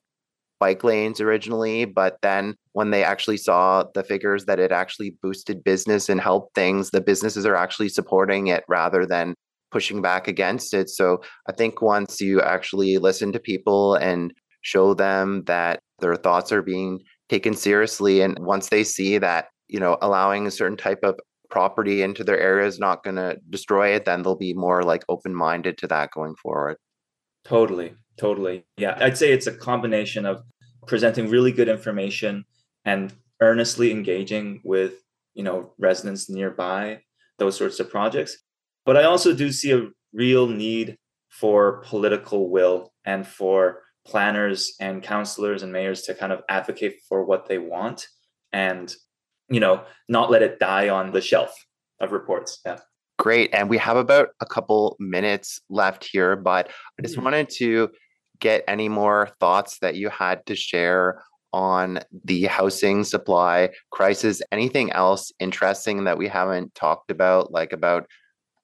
bike 0.59 0.83
lanes 0.83 1.21
originally, 1.21 1.85
but 1.85 2.19
then 2.23 2.57
when 2.73 2.91
they 2.91 3.05
actually 3.05 3.37
saw 3.37 3.85
the 3.95 4.03
figures 4.03 4.47
that 4.47 4.59
it 4.59 4.73
actually 4.73 5.15
boosted 5.23 5.63
business 5.63 6.09
and 6.09 6.21
helped 6.21 6.57
things, 6.57 6.91
the 6.91 7.01
businesses 7.01 7.47
are 7.47 7.55
actually 7.55 7.89
supporting 7.89 8.49
it 8.49 8.65
rather 8.69 9.07
than 9.07 9.35
pushing 9.71 10.03
back 10.03 10.27
against 10.27 10.75
it. 10.75 10.91
So 10.91 11.23
I 11.49 11.53
think 11.53 11.81
once 11.81 12.21
you 12.21 12.41
actually 12.41 12.99
listen 12.99 13.31
to 13.33 13.39
people 13.39 13.95
and 13.95 14.33
show 14.63 14.93
them 14.93 15.45
that 15.47 15.79
their 16.01 16.17
thoughts 16.17 16.51
are 16.51 16.63
being 16.63 17.01
taken 17.29 17.55
seriously, 17.55 18.23
and 18.23 18.37
once 18.41 18.71
they 18.71 18.83
see 18.83 19.19
that, 19.19 19.47
you 19.69 19.81
know, 19.81 19.99
allowing 20.03 20.47
a 20.47 20.51
certain 20.51 20.77
type 20.77 21.01
of 21.03 21.19
property 21.51 22.03
into 22.03 22.25
their 22.25 22.39
area 22.39 22.67
is 22.67 22.79
not 22.79 23.03
going 23.03 23.17
to 23.17 23.39
destroy 23.51 23.95
it, 23.95 24.05
then 24.05 24.23
they'll 24.23 24.37
be 24.37 24.55
more 24.55 24.83
like 24.83 25.05
open 25.09 25.35
minded 25.35 25.79
to 25.79 25.87
that 25.87 26.11
going 26.13 26.35
forward. 26.37 26.77
Totally. 27.45 27.95
Totally. 28.19 28.65
Yeah. 28.77 28.99
I'd 29.01 29.17
say 29.17 29.33
it's 29.33 29.47
a 29.47 29.57
combination 29.57 30.27
of 30.27 30.43
presenting 30.87 31.31
really 31.31 31.53
good 31.53 31.69
information 31.69 32.45
and 32.85 33.13
earnestly 33.41 33.91
engaging 33.91 34.61
with, 34.65 34.95
you 35.35 35.45
know, 35.45 35.73
residents 35.79 36.29
nearby, 36.29 37.01
those 37.39 37.57
sorts 37.57 37.81
of 37.81 37.91
projects. 37.91 38.37
But 38.85 38.97
I 38.97 39.05
also 39.05 39.35
do 39.35 39.53
see 39.53 39.73
a 39.73 39.89
real 40.13 40.47
need 40.47 40.97
for 41.29 41.83
political 41.87 42.51
will 42.51 42.93
and 43.05 43.27
for 43.27 43.83
planners 44.07 44.75
and 44.81 45.03
councillors 45.03 45.63
and 45.63 45.73
mayors 45.73 46.03
to 46.03 46.15
kind 46.15 46.33
of 46.33 46.43
advocate 46.49 46.97
for 47.09 47.25
what 47.25 47.47
they 47.47 47.59
want 47.59 48.07
and 48.53 48.95
you 49.51 49.61
know 49.61 49.83
not 50.09 50.31
let 50.31 50.43
it 50.43 50.59
die 50.59 50.89
on 50.89 51.13
the 51.13 51.21
shelf 51.21 51.53
of 52.01 52.13
reports 52.13 52.61
yeah 52.65 52.79
great 53.19 53.51
and 53.53 53.69
we 53.69 53.79
have 53.79 53.97
about 53.97 54.29
a 54.41 54.47
couple 54.47 54.97
minutes 54.99 55.61
left 55.69 56.05
here 56.05 56.37
but 56.37 56.69
i 56.99 57.03
just 57.03 57.15
mm-hmm. 57.15 57.25
wanted 57.25 57.49
to 57.49 57.89
get 58.41 58.63
any 58.69 58.89
more 58.89 59.31
thoughts 59.41 59.79
that 59.81 59.97
you 59.97 60.09
had 60.09 60.45
to 60.47 60.55
share 60.55 61.23
on 61.53 61.99
the 62.25 62.45
housing 62.45 63.03
supply 63.03 63.69
crisis 63.91 64.43
anything 64.53 64.93
else 64.93 65.33
interesting 65.41 66.05
that 66.05 66.19
we 66.19 66.29
haven't 66.29 66.73
talked 66.75 67.11
about 67.11 67.51
like 67.51 67.73
about 67.73 68.07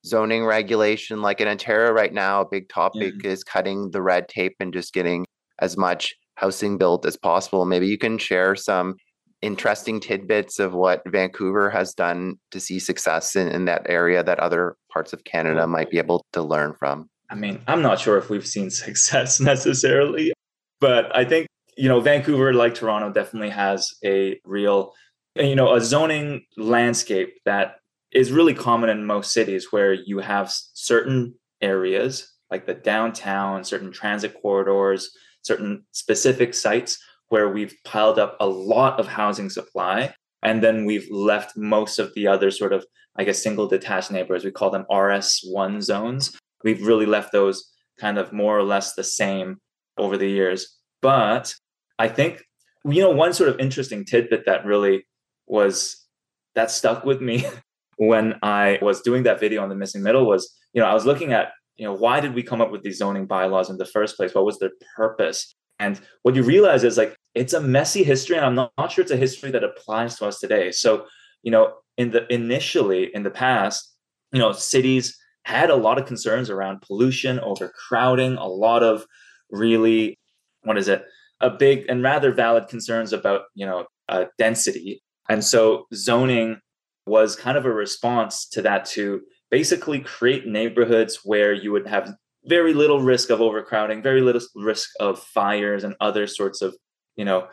zoning 0.05 0.45
regulation. 0.45 1.23
Like 1.23 1.41
in 1.41 1.49
Ontario 1.49 1.93
right 1.93 2.13
now, 2.13 2.43
a 2.43 2.49
big 2.49 2.69
topic 2.69 3.15
yeah. 3.23 3.31
is 3.31 3.43
cutting 3.43 3.91
the 3.91 4.03
red 4.03 4.29
tape 4.29 4.57
and 4.61 4.73
just 4.73 4.93
getting 4.93 5.27
as 5.61 5.77
much 5.77 6.15
housing 6.37 6.79
built 6.79 7.07
as 7.07 7.17
possible. 7.17 7.65
Maybe 7.65 7.87
you 7.87 7.99
can 7.99 8.19
share 8.19 8.55
some 8.55 8.97
interesting 9.45 10.01
tidbits 10.01 10.59
of 10.59 10.73
what 10.73 11.03
Vancouver 11.07 11.71
has 11.71 11.95
done 11.95 12.37
to 12.51 12.59
see 12.59 12.79
success 12.79 13.37
in, 13.37 13.49
in 13.49 13.67
that 13.67 13.83
area 13.87 14.23
that 14.23 14.41
other 14.41 14.77
parts 14.91 15.13
of 15.13 15.25
Canada 15.25 15.67
might 15.67 15.91
be 15.91 15.99
able 15.99 16.25
to 16.33 16.43
learn 16.43 16.75
from. 16.79 17.09
I 17.31 17.35
mean, 17.35 17.61
I'm 17.67 17.83
not 17.83 18.01
sure 18.01 18.17
if 18.17 18.31
we've 18.31 18.47
seen 18.47 18.71
success 18.87 19.41
necessarily, 19.41 20.33
but 20.81 21.15
I 21.15 21.25
think, 21.25 21.47
you 21.77 21.89
know, 21.89 22.01
Vancouver, 22.01 22.55
like 22.55 22.75
Toronto, 22.75 23.13
definitely 23.13 23.51
has 23.51 23.93
a 24.05 24.41
real, 24.45 24.93
you 25.37 25.55
know, 25.55 25.75
a 25.75 25.81
zoning 25.81 26.45
landscape 26.57 27.35
that 27.45 27.77
is 28.13 28.31
really 28.33 28.55
common 28.55 28.91
in 28.91 29.05
most 29.05 29.33
cities 29.33 29.73
where 29.73 29.93
you 29.93 30.21
have 30.21 30.53
certain 30.73 31.35
areas 31.61 32.35
like 32.51 32.67
the 32.67 32.75
downtown, 32.75 33.65
certain 33.65 33.91
transit 33.91 34.41
corridors, 34.41 35.11
certain 35.43 35.85
specific 35.91 36.55
sites 36.55 36.99
where 37.35 37.49
we've 37.49 37.75
piled 37.83 38.17
up 38.17 38.37
a 38.39 38.47
lot 38.47 39.01
of 39.01 39.09
housing 39.09 39.51
supply. 39.51 40.15
And 40.45 40.63
then 40.63 40.85
we've 40.85 41.11
left 41.11 41.57
most 41.57 41.99
of 41.99 42.15
the 42.15 42.29
other 42.29 42.53
sort 42.53 42.73
of, 42.73 42.87
I 43.17 43.25
guess, 43.25 43.43
single 43.43 43.67
detached 43.67 44.13
neighborhoods. 44.13 44.45
We 44.45 44.53
call 44.53 44.71
them 44.71 44.87
RS1 44.89 45.83
zones. 45.83 46.39
We've 46.63 46.87
really 46.87 47.07
left 47.07 47.33
those 47.33 47.73
kind 47.99 48.19
of 48.19 48.33
more 48.33 48.57
or 48.57 48.63
less 48.63 48.95
the 48.95 49.03
same 49.03 49.57
over 49.99 50.17
the 50.17 50.31
years. 50.31 50.79
But 51.03 51.53
I 51.99 52.07
think, 52.07 52.45
you 52.85 53.03
know, 53.03 53.11
one 53.11 53.33
sort 53.33 53.49
of 53.49 53.59
interesting 53.59 54.05
tidbit 54.05 54.47
that 54.47 54.65
really 54.65 55.05
was 55.49 56.07
that 56.55 56.71
stuck 56.71 57.05
with 57.05 57.21
me 57.21 57.45
when 57.97 58.37
I 58.45 58.79
was 58.81 59.01
doing 59.01 59.25
that 59.25 59.41
video 59.41 59.61
on 59.61 59.71
the 59.71 59.75
missing 59.75 60.05
middle 60.05 60.25
was, 60.25 60.57
you 60.73 60.81
know, 60.81 60.87
I 60.87 60.95
was 60.95 61.05
looking 61.05 61.33
at, 61.33 61.51
you 61.75 61.85
know, 61.85 61.95
why 61.95 62.21
did 62.21 62.33
we 62.33 62.45
come 62.45 62.61
up 62.61 62.71
with 62.71 62.85
these 62.85 62.99
zoning 62.99 63.27
bylaws 63.27 63.71
in 63.71 63.77
the 63.77 63.87
first 63.87 64.17
place? 64.17 64.37
What 64.37 64.45
was 64.45 64.61
their 64.61 64.71
purpose? 64.95 65.53
And 65.79 66.01
what 66.23 66.35
you 66.35 66.43
realize 66.43 66.85
is 66.85 66.97
like 66.97 67.17
it's 67.35 67.53
a 67.53 67.61
messy 67.61 68.05
history, 68.05 68.37
and 68.37 68.47
I'm 68.47 68.55
not, 68.55 68.73
not 68.79 68.93
sure 68.93 69.03
it's 69.03 69.11
a 69.11 69.17
history 69.17 69.51
that 69.51 69.65
applies 69.65 70.17
to 70.19 70.27
us 70.27 70.39
today. 70.39 70.71
So, 70.71 71.07
you 71.43 71.51
know, 71.51 71.75
in 71.97 72.11
the 72.13 72.33
initially 72.33 73.15
in 73.15 73.23
the 73.23 73.31
past, 73.31 73.93
you 74.33 74.39
know, 74.39 74.53
cities 74.53 75.17
had 75.45 75.71
a 75.71 75.77
lot 75.77 75.99
of 75.99 76.07
concerns 76.07 76.49
around 76.49 76.81
pollution, 76.81 77.39
overcrowding, 77.41 78.37
a 78.37 78.47
lot 78.47 78.83
of 78.83 79.05
really, 79.51 80.19
what 80.63 80.79
is 80.79 80.89
it, 80.89 81.05
a 81.41 81.51
big 81.51 81.85
and 81.89 82.03
rather 82.03 82.33
valid 82.33 82.69
concerns 82.69 83.13
about, 83.13 83.43
you 83.55 83.67
know, 83.67 83.85
uh, 84.09 84.25
density. 84.39 85.03
And 85.29 85.45
so 85.45 85.87
zoning 85.93 86.61
was 87.07 87.37
kind 87.37 87.59
of 87.59 87.67
a 87.67 87.73
response 87.73 88.49
to 88.51 88.63
that 88.63 88.87
to 88.87 89.21
basically 89.51 90.01
create 90.01 90.47
neighborhoods 90.47 91.21
where 91.25 91.53
you 91.53 91.73
would 91.73 91.87
have 91.87 92.15
very 92.47 92.75
little 92.75 93.01
risk 93.01 93.31
of 93.31 93.41
overcrowding, 93.41 94.03
very 94.03 94.21
little 94.21 94.43
risk 94.55 94.91
of 95.01 95.19
fires 95.19 95.85
and 95.85 95.95
other 96.01 96.27
sorts 96.27 96.63
of, 96.63 96.77
you 97.17 97.25
know, 97.25 97.49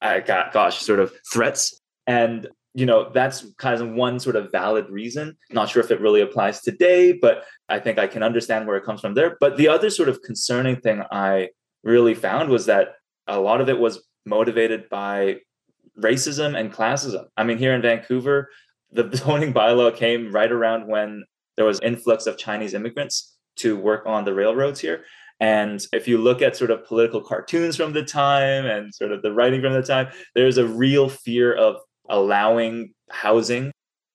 I 0.00 0.20
got 0.20 0.52
gosh, 0.52 0.80
sort 0.80 1.00
of 1.00 1.12
threats. 1.32 1.80
And 2.06 2.48
you 2.74 2.86
know, 2.86 3.10
that's 3.12 3.46
kind 3.58 3.80
of 3.80 3.90
one 3.90 4.18
sort 4.18 4.34
of 4.34 4.50
valid 4.50 4.88
reason. 4.88 5.36
Not 5.50 5.68
sure 5.68 5.82
if 5.82 5.90
it 5.90 6.00
really 6.00 6.22
applies 6.22 6.62
today, 6.62 7.12
but 7.12 7.44
I 7.68 7.78
think 7.78 7.98
I 7.98 8.06
can 8.06 8.22
understand 8.22 8.66
where 8.66 8.76
it 8.76 8.84
comes 8.84 9.00
from 9.00 9.14
there. 9.14 9.36
But 9.40 9.58
the 9.58 9.68
other 9.68 9.90
sort 9.90 10.08
of 10.08 10.22
concerning 10.22 10.76
thing 10.76 11.02
I 11.10 11.50
really 11.84 12.14
found 12.14 12.48
was 12.48 12.66
that 12.66 12.94
a 13.26 13.38
lot 13.38 13.60
of 13.60 13.68
it 13.68 13.78
was 13.78 14.02
motivated 14.24 14.88
by 14.88 15.40
racism 16.00 16.58
and 16.58 16.72
classism. 16.72 17.26
I 17.36 17.44
mean, 17.44 17.58
here 17.58 17.74
in 17.74 17.82
Vancouver, 17.82 18.48
the 18.90 19.10
zoning 19.16 19.52
bylaw 19.52 19.94
came 19.94 20.32
right 20.32 20.50
around 20.50 20.88
when 20.88 21.24
there 21.56 21.66
was 21.66 21.78
influx 21.80 22.26
of 22.26 22.38
Chinese 22.38 22.72
immigrants 22.72 23.31
to 23.56 23.76
work 23.76 24.04
on 24.06 24.24
the 24.24 24.34
railroads 24.34 24.80
here. 24.80 25.04
And 25.40 25.84
if 25.92 26.06
you 26.06 26.18
look 26.18 26.40
at 26.40 26.56
sort 26.56 26.70
of 26.70 26.86
political 26.86 27.20
cartoons 27.20 27.76
from 27.76 27.92
the 27.92 28.04
time 28.04 28.64
and 28.64 28.94
sort 28.94 29.10
of 29.10 29.22
the 29.22 29.32
writing 29.32 29.60
from 29.60 29.72
the 29.72 29.82
time, 29.82 30.08
there's 30.34 30.56
a 30.56 30.66
real 30.66 31.08
fear 31.08 31.52
of 31.52 31.76
allowing 32.08 32.94
housing 33.10 33.72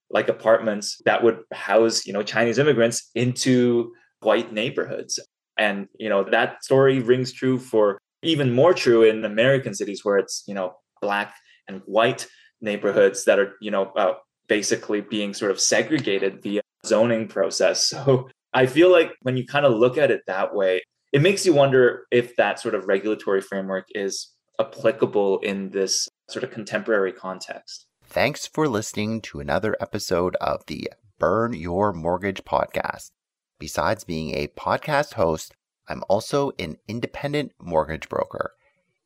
like 0.10 0.30
apartments 0.30 1.02
that 1.06 1.23
would 1.23 1.39
house, 1.52 2.06
you 2.06 2.13
know, 2.13 2.23
Chinese 2.23 2.60
immigrants 2.60 3.10
into 3.13 3.91
white 4.21 4.54
neighborhoods. 4.54 5.19
And, 5.58 5.88
you 6.00 6.08
know, 6.08 6.23
that 6.23 6.63
story 6.63 7.00
rings 7.00 7.34
true 7.34 7.58
for 7.58 8.00
even 8.23 8.54
more 8.54 8.73
true 8.73 9.04
in 9.04 9.26
American 9.26 9.73
cities 9.73 10.06
where 10.06 10.17
it's, 10.17 10.43
you 10.47 10.54
know, 10.54 10.76
black 11.02 11.34
and 11.67 11.82
white 11.86 12.28
neighborhoods 12.62 13.26
that 13.26 13.38
are, 13.38 13.54
you 13.60 13.71
know, 13.71 13.91
uh, 13.97 14.13
basically 14.47 15.02
being 15.02 15.34
sort 15.34 15.52
of 15.52 15.60
segregated 15.60 16.41
via 16.41 16.62
zoning 16.86 17.28
process. 17.28 17.93
So 18.08 18.30
I 18.57 18.65
feel 18.65 18.91
like 18.91 19.11
when 19.21 19.37
you 19.37 19.45
kind 19.45 19.67
of 19.67 19.73
look 19.73 19.99
at 19.99 20.09
it 20.09 20.23
that 20.25 20.55
way, 20.55 20.81
it 21.13 21.21
makes 21.21 21.45
you 21.45 21.53
wonder 21.53 22.07
if 22.09 22.35
that 22.37 22.59
sort 22.59 22.73
of 22.73 22.87
regulatory 22.87 23.39
framework 23.39 23.85
is 23.93 24.31
applicable 24.59 25.37
in 25.41 25.69
this 25.69 26.09
sort 26.27 26.43
of 26.43 26.49
contemporary 26.49 27.11
context. 27.11 27.85
Thanks 28.03 28.47
for 28.47 28.67
listening 28.67 29.21
to 29.21 29.39
another 29.39 29.77
episode 29.79 30.35
of 30.37 30.65
the 30.65 30.89
Burn 31.19 31.53
Your 31.53 31.93
Mortgage 31.93 32.43
podcast. 32.45 33.11
Besides 33.59 34.03
being 34.03 34.33
a 34.33 34.47
podcast 34.47 35.13
host, 35.13 35.53
I'm 35.87 36.03
also 36.09 36.51
an 36.57 36.77
independent 36.87 37.51
mortgage 37.59 38.09
broker. 38.09 38.53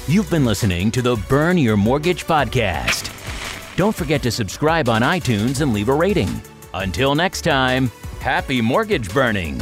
You've 0.08 0.30
been 0.32 0.46
listening 0.46 0.90
to 0.92 1.04
the 1.04 1.16
Burn 1.30 1.58
Your 1.58 1.78
Mortgage 1.78 2.26
podcast. 2.26 3.16
Don't 3.76 3.96
forget 3.96 4.24
to 4.24 4.32
subscribe 4.32 4.90
on 4.90 5.04
iTunes 5.04 5.62
and 5.62 5.72
leave 5.72 5.90
a 5.90 5.94
rating. 5.94 6.42
Until 6.74 7.14
next 7.14 7.42
time, 7.42 7.92
happy 8.20 8.62
mortgage 8.62 9.14
burning. 9.14 9.60